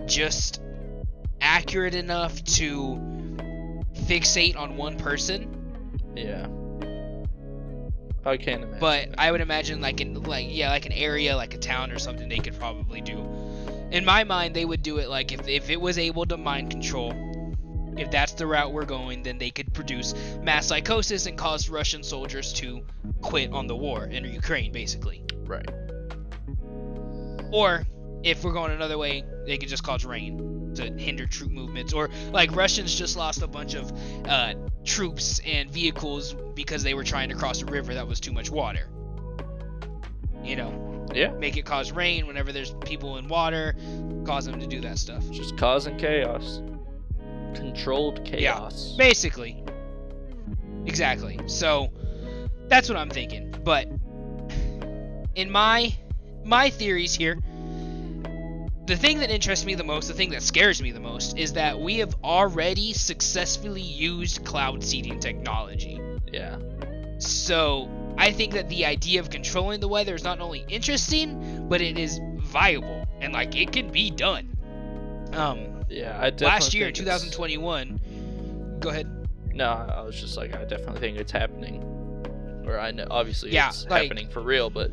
just 0.06 0.60
accurate 1.40 1.94
enough 1.94 2.42
to 2.44 2.98
fixate 4.06 4.56
on 4.56 4.76
one 4.76 4.96
person. 4.98 5.48
yeah 6.16 6.46
I 8.24 8.36
can't 8.36 8.62
imagine 8.62 8.80
But 8.80 9.10
that. 9.10 9.20
I 9.20 9.30
would 9.32 9.40
imagine 9.40 9.80
like 9.80 10.00
in 10.00 10.14
like 10.22 10.46
yeah, 10.50 10.70
like 10.70 10.86
an 10.86 10.92
area, 10.92 11.36
like 11.36 11.54
a 11.54 11.58
town 11.58 11.90
or 11.90 11.98
something, 11.98 12.28
they 12.28 12.38
could 12.38 12.58
probably 12.58 13.00
do. 13.00 13.18
In 13.90 14.04
my 14.04 14.24
mind, 14.24 14.54
they 14.54 14.64
would 14.64 14.82
do 14.82 14.98
it 14.98 15.08
like 15.08 15.32
if 15.32 15.48
if 15.48 15.70
it 15.70 15.80
was 15.80 15.98
able 15.98 16.26
to 16.26 16.36
mind 16.36 16.70
control. 16.70 17.12
If 17.96 18.10
that's 18.10 18.32
the 18.32 18.46
route 18.46 18.72
we're 18.72 18.84
going, 18.84 19.22
then 19.22 19.38
they 19.38 19.50
could 19.50 19.72
produce 19.74 20.14
mass 20.42 20.66
psychosis 20.66 21.26
and 21.26 21.36
cause 21.36 21.68
Russian 21.68 22.02
soldiers 22.02 22.52
to 22.54 22.84
quit 23.20 23.52
on 23.52 23.66
the 23.66 23.76
war 23.76 24.04
in 24.04 24.24
Ukraine, 24.24 24.72
basically. 24.72 25.22
right 25.44 25.68
Or 27.52 27.84
if 28.22 28.44
we're 28.44 28.52
going 28.52 28.72
another 28.72 28.98
way, 28.98 29.24
they 29.46 29.58
could 29.58 29.68
just 29.68 29.82
cause 29.82 30.04
rain 30.04 30.72
to 30.76 30.92
hinder 30.94 31.26
troop 31.26 31.50
movements. 31.50 31.92
Or 31.92 32.08
like 32.30 32.54
Russians 32.54 32.94
just 32.94 33.16
lost 33.16 33.42
a 33.42 33.46
bunch 33.46 33.74
of 33.74 33.92
uh, 34.26 34.54
troops 34.84 35.40
and 35.44 35.70
vehicles 35.70 36.34
because 36.54 36.82
they 36.82 36.94
were 36.94 37.04
trying 37.04 37.28
to 37.28 37.34
cross 37.34 37.62
a 37.62 37.66
river 37.66 37.94
that 37.94 38.06
was 38.06 38.20
too 38.20 38.32
much 38.32 38.50
water. 38.50 38.88
You 40.42 40.56
know, 40.56 41.06
yeah 41.14 41.30
make 41.32 41.56
it 41.56 41.64
cause 41.64 41.92
rain 41.92 42.26
whenever 42.26 42.52
there's 42.52 42.74
people 42.84 43.18
in 43.18 43.28
water, 43.28 43.74
cause 44.24 44.46
them 44.46 44.58
to 44.60 44.66
do 44.66 44.80
that 44.80 44.98
stuff. 44.98 45.28
just 45.30 45.56
causing 45.56 45.96
chaos 45.98 46.62
controlled 47.54 48.24
chaos. 48.24 48.94
Yeah. 48.96 48.96
Basically. 49.08 49.64
Exactly. 50.86 51.38
So 51.46 51.90
that's 52.68 52.88
what 52.88 52.98
I'm 52.98 53.10
thinking. 53.10 53.54
But 53.64 53.88
in 55.34 55.50
my 55.50 55.94
my 56.44 56.70
theories 56.70 57.14
here, 57.14 57.38
the 58.86 58.96
thing 58.96 59.18
that 59.18 59.30
interests 59.30 59.64
me 59.64 59.74
the 59.74 59.84
most, 59.84 60.08
the 60.08 60.14
thing 60.14 60.30
that 60.30 60.42
scares 60.42 60.82
me 60.82 60.90
the 60.90 61.00
most, 61.00 61.38
is 61.38 61.52
that 61.52 61.78
we 61.78 61.98
have 61.98 62.14
already 62.24 62.92
successfully 62.92 63.80
used 63.80 64.44
cloud 64.44 64.82
seeding 64.82 65.20
technology. 65.20 66.00
yeah 66.32 66.58
So 67.18 67.88
I 68.18 68.32
think 68.32 68.52
that 68.54 68.68
the 68.68 68.84
idea 68.84 69.20
of 69.20 69.30
controlling 69.30 69.80
the 69.80 69.88
weather 69.88 70.14
is 70.14 70.24
not 70.24 70.40
only 70.40 70.64
interesting, 70.68 71.68
but 71.68 71.80
it 71.80 71.96
is 71.98 72.20
viable 72.38 73.06
and 73.20 73.32
like 73.32 73.54
it 73.54 73.72
can 73.72 73.90
be 73.90 74.10
done. 74.10 74.48
Um, 75.32 75.81
yeah 75.92 76.16
I 76.20 76.30
definitely 76.30 76.46
last 76.46 76.74
year, 76.74 76.86
think 76.86 76.96
2021. 76.96 78.76
Go 78.80 78.88
ahead. 78.90 79.06
No, 79.54 79.66
I 79.68 80.00
was 80.02 80.18
just 80.20 80.36
like, 80.36 80.54
I 80.54 80.64
definitely 80.64 81.00
think 81.00 81.18
it's 81.18 81.32
happening. 81.32 81.82
Or 82.66 82.78
I 82.78 82.90
know, 82.90 83.06
obviously, 83.10 83.50
Yeah, 83.52 83.68
it's 83.68 83.86
like- 83.88 84.02
happening 84.04 84.28
for 84.28 84.40
real, 84.40 84.70
but 84.70 84.90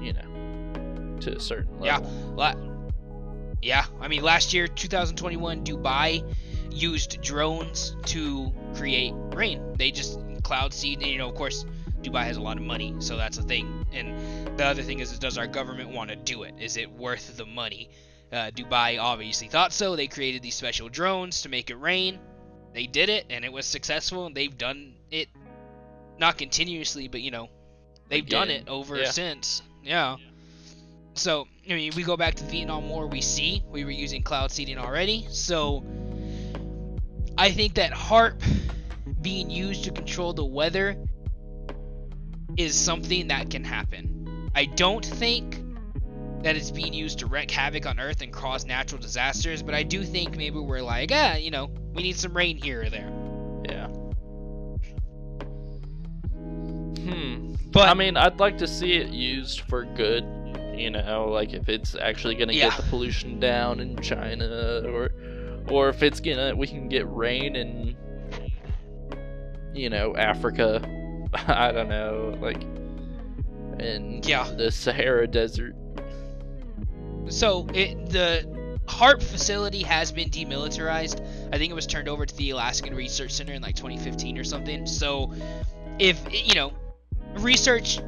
you 0.00 0.12
know, 0.12 1.16
to 1.20 1.36
a 1.36 1.40
certain 1.40 1.82
Yeah. 1.82 1.98
level. 1.98 2.34
La- 2.36 2.54
yeah, 3.60 3.84
I 4.00 4.08
mean, 4.08 4.22
last 4.22 4.54
year, 4.54 4.68
2021, 4.68 5.64
Dubai 5.64 6.22
used 6.70 7.20
drones 7.20 7.96
to 8.06 8.52
create 8.74 9.12
rain. 9.34 9.60
They 9.76 9.90
just 9.90 10.20
cloud 10.44 10.72
seed, 10.72 10.98
and 11.02 11.08
you 11.10 11.18
know, 11.18 11.28
of 11.28 11.34
course, 11.34 11.64
Dubai 12.02 12.24
has 12.24 12.36
a 12.36 12.40
lot 12.40 12.56
of 12.56 12.62
money, 12.62 12.94
so 13.00 13.16
that's 13.16 13.36
a 13.38 13.42
thing. 13.42 13.84
And 13.92 14.56
the 14.56 14.64
other 14.64 14.82
thing 14.82 15.00
is, 15.00 15.10
is 15.12 15.18
does 15.18 15.36
our 15.36 15.48
government 15.48 15.90
want 15.90 16.10
to 16.10 16.16
do 16.16 16.44
it? 16.44 16.54
Is 16.58 16.76
it 16.76 16.90
worth 16.92 17.36
the 17.36 17.44
money? 17.44 17.90
Uh, 18.30 18.50
Dubai 18.50 19.00
obviously 19.00 19.48
thought 19.48 19.72
so. 19.72 19.96
They 19.96 20.06
created 20.06 20.42
these 20.42 20.54
special 20.54 20.88
drones 20.88 21.42
to 21.42 21.48
make 21.48 21.70
it 21.70 21.76
rain. 21.76 22.18
They 22.74 22.86
did 22.86 23.08
it, 23.08 23.26
and 23.30 23.44
it 23.44 23.52
was 23.52 23.66
successful. 23.66 24.26
And 24.26 24.34
they've 24.36 24.56
done 24.56 24.94
it, 25.10 25.28
not 26.18 26.36
continuously, 26.36 27.08
but 27.08 27.22
you 27.22 27.30
know, 27.30 27.48
they've 28.08 28.24
Again, 28.24 28.38
done 28.40 28.50
it 28.50 28.68
over 28.68 28.98
yeah. 28.98 29.10
since. 29.10 29.62
Yeah. 29.82 30.16
So 31.14 31.48
I 31.68 31.74
mean, 31.74 31.92
we 31.96 32.02
go 32.02 32.16
back 32.16 32.34
to 32.34 32.44
the 32.44 32.50
Vietnam 32.50 32.88
War. 32.88 33.06
We 33.06 33.22
see 33.22 33.62
we 33.70 33.84
were 33.84 33.90
using 33.90 34.22
cloud 34.22 34.50
seeding 34.50 34.78
already. 34.78 35.26
So 35.30 35.84
I 37.36 37.50
think 37.50 37.74
that 37.74 37.92
HAARP 37.92 38.42
being 39.22 39.50
used 39.50 39.84
to 39.84 39.90
control 39.90 40.32
the 40.32 40.44
weather 40.44 40.96
is 42.56 42.74
something 42.74 43.28
that 43.28 43.50
can 43.50 43.64
happen. 43.64 44.50
I 44.54 44.66
don't 44.66 45.04
think 45.04 45.57
that 46.42 46.56
it's 46.56 46.70
being 46.70 46.92
used 46.92 47.18
to 47.18 47.26
wreak 47.26 47.50
havoc 47.50 47.86
on 47.86 47.98
Earth 47.98 48.22
and 48.22 48.32
cause 48.32 48.64
natural 48.64 49.00
disasters, 49.00 49.62
but 49.62 49.74
I 49.74 49.82
do 49.82 50.04
think 50.04 50.36
maybe 50.36 50.58
we're 50.58 50.82
like, 50.82 51.10
ah, 51.12 51.34
you 51.34 51.50
know, 51.50 51.70
we 51.94 52.02
need 52.02 52.16
some 52.16 52.36
rain 52.36 52.56
here 52.56 52.82
or 52.82 52.90
there. 52.90 53.12
Yeah. 53.64 53.86
Hmm. 57.02 57.54
But 57.70 57.88
I 57.88 57.94
mean, 57.94 58.16
I'd 58.16 58.38
like 58.38 58.58
to 58.58 58.66
see 58.66 58.94
it 58.94 59.08
used 59.08 59.62
for 59.62 59.84
good. 59.84 60.24
You 60.76 60.90
know, 60.90 61.28
like 61.28 61.54
if 61.54 61.68
it's 61.68 61.96
actually 61.96 62.36
gonna 62.36 62.52
yeah. 62.52 62.68
get 62.68 62.76
the 62.76 62.82
pollution 62.84 63.40
down 63.40 63.80
in 63.80 64.00
China, 64.00 64.82
or 64.86 65.10
or 65.68 65.88
if 65.88 66.02
it's 66.02 66.20
gonna 66.20 66.54
we 66.54 66.68
can 66.68 66.88
get 66.88 67.08
rain 67.08 67.56
in 67.56 67.96
you 69.74 69.90
know 69.90 70.16
Africa. 70.16 70.80
I 71.46 71.72
don't 71.72 71.88
know, 71.88 72.38
like 72.40 72.62
in 73.80 74.22
yeah. 74.24 74.50
the 74.56 74.70
Sahara 74.70 75.26
Desert. 75.26 75.74
So 77.30 77.66
it 77.74 78.10
the 78.10 78.78
HAARP 78.86 79.22
facility 79.22 79.82
has 79.82 80.12
been 80.12 80.30
demilitarized. 80.30 81.20
I 81.52 81.58
think 81.58 81.70
it 81.70 81.74
was 81.74 81.86
turned 81.86 82.08
over 82.08 82.24
to 82.24 82.36
the 82.36 82.50
Alaskan 82.50 82.94
Research 82.94 83.32
Center 83.32 83.52
in 83.52 83.62
like 83.62 83.76
2015 83.76 84.38
or 84.38 84.44
something. 84.44 84.86
So 84.86 85.32
if 85.98 86.20
you 86.30 86.54
know 86.54 86.72
research 87.34 87.98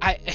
I 0.00 0.18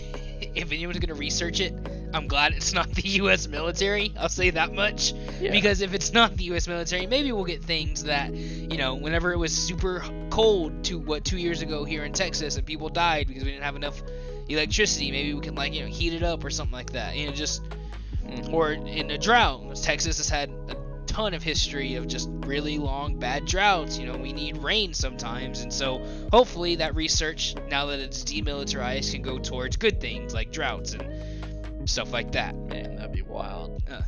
if 0.55 0.71
anyone's 0.71 0.99
going 0.99 1.09
to 1.09 1.15
research 1.15 1.59
it, 1.59 1.73
I'm 2.13 2.27
glad 2.27 2.53
it's 2.53 2.73
not 2.73 2.89
the 2.91 3.07
US 3.21 3.47
military. 3.47 4.13
I'll 4.17 4.29
say 4.29 4.51
that 4.51 4.73
much. 4.73 5.13
Yeah. 5.39 5.51
Because 5.51 5.81
if 5.81 5.93
it's 5.93 6.13
not 6.13 6.35
the 6.37 6.43
US 6.55 6.67
military, 6.67 7.07
maybe 7.07 7.31
we'll 7.31 7.45
get 7.45 7.63
things 7.63 8.03
that, 8.03 8.33
you 8.33 8.77
know, 8.77 8.95
whenever 8.95 9.31
it 9.31 9.37
was 9.37 9.55
super 9.55 10.03
cold 10.29 10.83
to 10.85 10.99
what 10.99 11.25
2 11.25 11.37
years 11.37 11.61
ago 11.61 11.83
here 11.85 12.03
in 12.03 12.13
Texas 12.13 12.55
and 12.57 12.65
people 12.65 12.89
died 12.89 13.27
because 13.27 13.43
we 13.43 13.51
didn't 13.51 13.63
have 13.63 13.75
enough 13.75 14.01
electricity. 14.49 15.11
Maybe 15.11 15.33
we 15.33 15.41
can 15.41 15.55
like 15.55 15.73
you 15.73 15.81
know 15.81 15.87
heat 15.87 16.13
it 16.13 16.23
up 16.23 16.43
or 16.43 16.49
something 16.49 16.73
like 16.73 16.91
that. 16.91 17.15
You 17.15 17.27
know, 17.27 17.33
just 17.33 17.63
mm-hmm. 18.25 18.53
or 18.53 18.73
in 18.73 19.11
a 19.11 19.17
drought. 19.17 19.75
Texas 19.75 20.17
has 20.17 20.29
had 20.29 20.49
a 20.69 20.75
ton 21.05 21.33
of 21.33 21.43
history 21.43 21.95
of 21.95 22.07
just 22.07 22.29
really 22.31 22.77
long 22.77 23.17
bad 23.17 23.45
droughts. 23.45 23.97
You 23.97 24.07
know, 24.07 24.17
we 24.17 24.33
need 24.33 24.57
rain 24.57 24.93
sometimes, 24.93 25.61
and 25.61 25.71
so 25.71 26.03
hopefully 26.31 26.75
that 26.75 26.95
research, 26.95 27.55
now 27.69 27.87
that 27.87 27.99
it's 27.99 28.23
demilitarized, 28.23 29.11
can 29.11 29.21
go 29.21 29.37
towards 29.37 29.77
good 29.77 30.01
things 30.01 30.33
like 30.33 30.51
droughts 30.51 30.93
and 30.93 31.89
stuff 31.89 32.11
like 32.11 32.31
that. 32.31 32.55
Man, 32.55 32.95
that'd 32.95 33.11
be 33.11 33.21
wild. 33.21 33.83
Uh, 33.89 34.01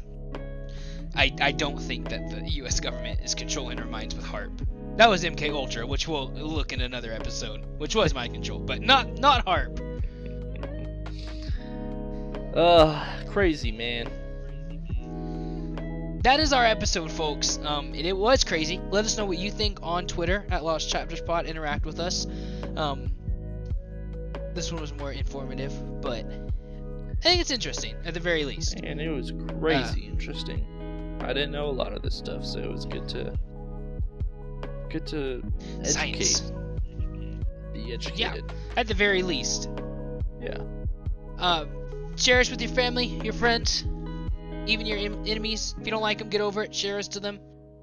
I, 1.15 1.33
I 1.39 1.51
don't 1.51 1.77
think 1.79 2.09
that 2.09 2.29
the 2.29 2.49
U.S. 2.51 2.79
government 2.79 3.21
is 3.23 3.35
controlling 3.35 3.79
our 3.79 3.85
minds 3.85 4.15
with 4.15 4.25
HAARP. 4.25 4.97
That 4.97 5.09
was 5.09 5.23
MK 5.23 5.53
Ultra, 5.53 5.85
which 5.85 6.07
we'll 6.07 6.29
look 6.31 6.73
in 6.73 6.81
another 6.81 7.11
episode, 7.11 7.65
which 7.77 7.95
was 7.95 8.13
mind 8.13 8.33
control, 8.33 8.59
but 8.59 8.81
not 8.81 9.19
not 9.19 9.45
HAARP. 9.45 9.84
Ugh, 12.55 13.27
crazy, 13.29 13.71
man. 13.71 14.09
That 16.23 16.39
is 16.39 16.53
our 16.53 16.65
episode, 16.65 17.11
folks. 17.11 17.59
Um, 17.63 17.93
it, 17.93 18.05
it, 18.05 18.17
was 18.17 18.43
crazy. 18.43 18.79
Let 18.89 19.05
us 19.05 19.17
know 19.17 19.25
what 19.25 19.37
you 19.37 19.51
think 19.51 19.79
on 19.83 20.07
Twitter 20.07 20.45
at 20.49 20.63
Lost 20.63 20.89
Chapters 20.89 21.21
Pod. 21.21 21.45
Interact 21.45 21.85
with 21.85 21.99
us. 21.99 22.25
Um, 22.77 23.11
this 24.55 24.71
one 24.71 24.81
was 24.81 24.93
more 24.93 25.11
informative, 25.11 25.73
but 26.01 26.25
I 26.25 27.21
think 27.21 27.41
it's 27.41 27.51
interesting 27.51 27.95
at 28.05 28.13
the 28.13 28.19
very 28.19 28.45
least. 28.45 28.79
And 28.81 29.01
it 29.01 29.09
was 29.09 29.33
crazy 29.59 30.07
uh, 30.07 30.11
interesting. 30.11 30.65
I 31.21 31.33
didn't 31.33 31.51
know 31.51 31.67
a 31.67 31.71
lot 31.71 31.93
of 31.93 32.01
this 32.01 32.15
stuff, 32.15 32.45
so 32.45 32.59
it 32.59 32.71
was 32.71 32.85
good 32.85 33.07
to 33.09 33.37
good 34.89 35.05
to 35.07 35.43
educate. 35.81 36.23
Science. 36.23 36.53
Be 37.73 37.93
educated. 37.93 38.17
Yeah, 38.17 38.55
at 38.77 38.87
the 38.87 38.93
very 38.93 39.23
least. 39.23 39.69
Yeah. 40.41 40.57
Uh, 41.37 41.65
Share 42.15 42.39
us 42.39 42.49
with 42.49 42.61
your 42.61 42.71
family, 42.71 43.05
your 43.23 43.33
friends, 43.33 43.83
even 44.67 44.85
your 44.85 44.97
enemies. 44.97 45.75
If 45.79 45.85
you 45.85 45.91
don't 45.91 46.01
like 46.01 46.19
them, 46.19 46.29
get 46.29 46.41
over 46.41 46.63
it. 46.63 46.73
Share 46.73 46.97
us 46.97 47.07
to 47.09 47.19
them. 47.19 47.39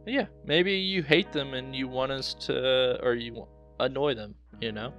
Yeah, 0.06 0.26
maybe 0.44 0.72
you 0.72 1.02
hate 1.02 1.32
them 1.32 1.54
and 1.54 1.76
you 1.76 1.86
want 1.86 2.12
us 2.12 2.34
to, 2.46 2.98
or 3.02 3.14
you 3.14 3.46
annoy 3.78 4.14
them. 4.14 4.34
You 4.60 4.72
know. 4.72 4.92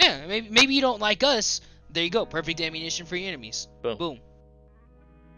Yeah, 0.00 0.26
maybe 0.26 0.48
maybe 0.48 0.74
you 0.74 0.80
don't 0.80 1.00
like 1.00 1.22
us. 1.22 1.60
There 1.92 2.02
you 2.02 2.10
go. 2.10 2.24
Perfect 2.24 2.60
ammunition 2.60 3.06
for 3.06 3.16
your 3.16 3.28
enemies. 3.28 3.68
Boom. 3.82 3.98
Boom. 3.98 4.20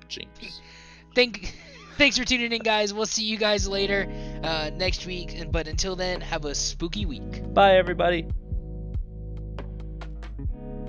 Jinx. 0.09 0.61
Thank. 1.15 1.55
Thanks 1.99 2.17
for 2.17 2.25
tuning 2.25 2.53
in, 2.53 2.63
guys. 2.63 2.95
We'll 2.95 3.07
see 3.07 3.25
you 3.25 3.37
guys 3.37 3.69
later 3.69 4.09
uh, 4.43 4.71
next 4.75 5.07
week. 5.07 5.47
But 5.51 5.69
until 5.69 5.95
then, 5.95 6.23
have 6.23 6.47
a 6.47 6.55
spooky 6.55 7.05
week. 7.05 7.53
Bye, 7.53 7.77
everybody. 7.77 8.29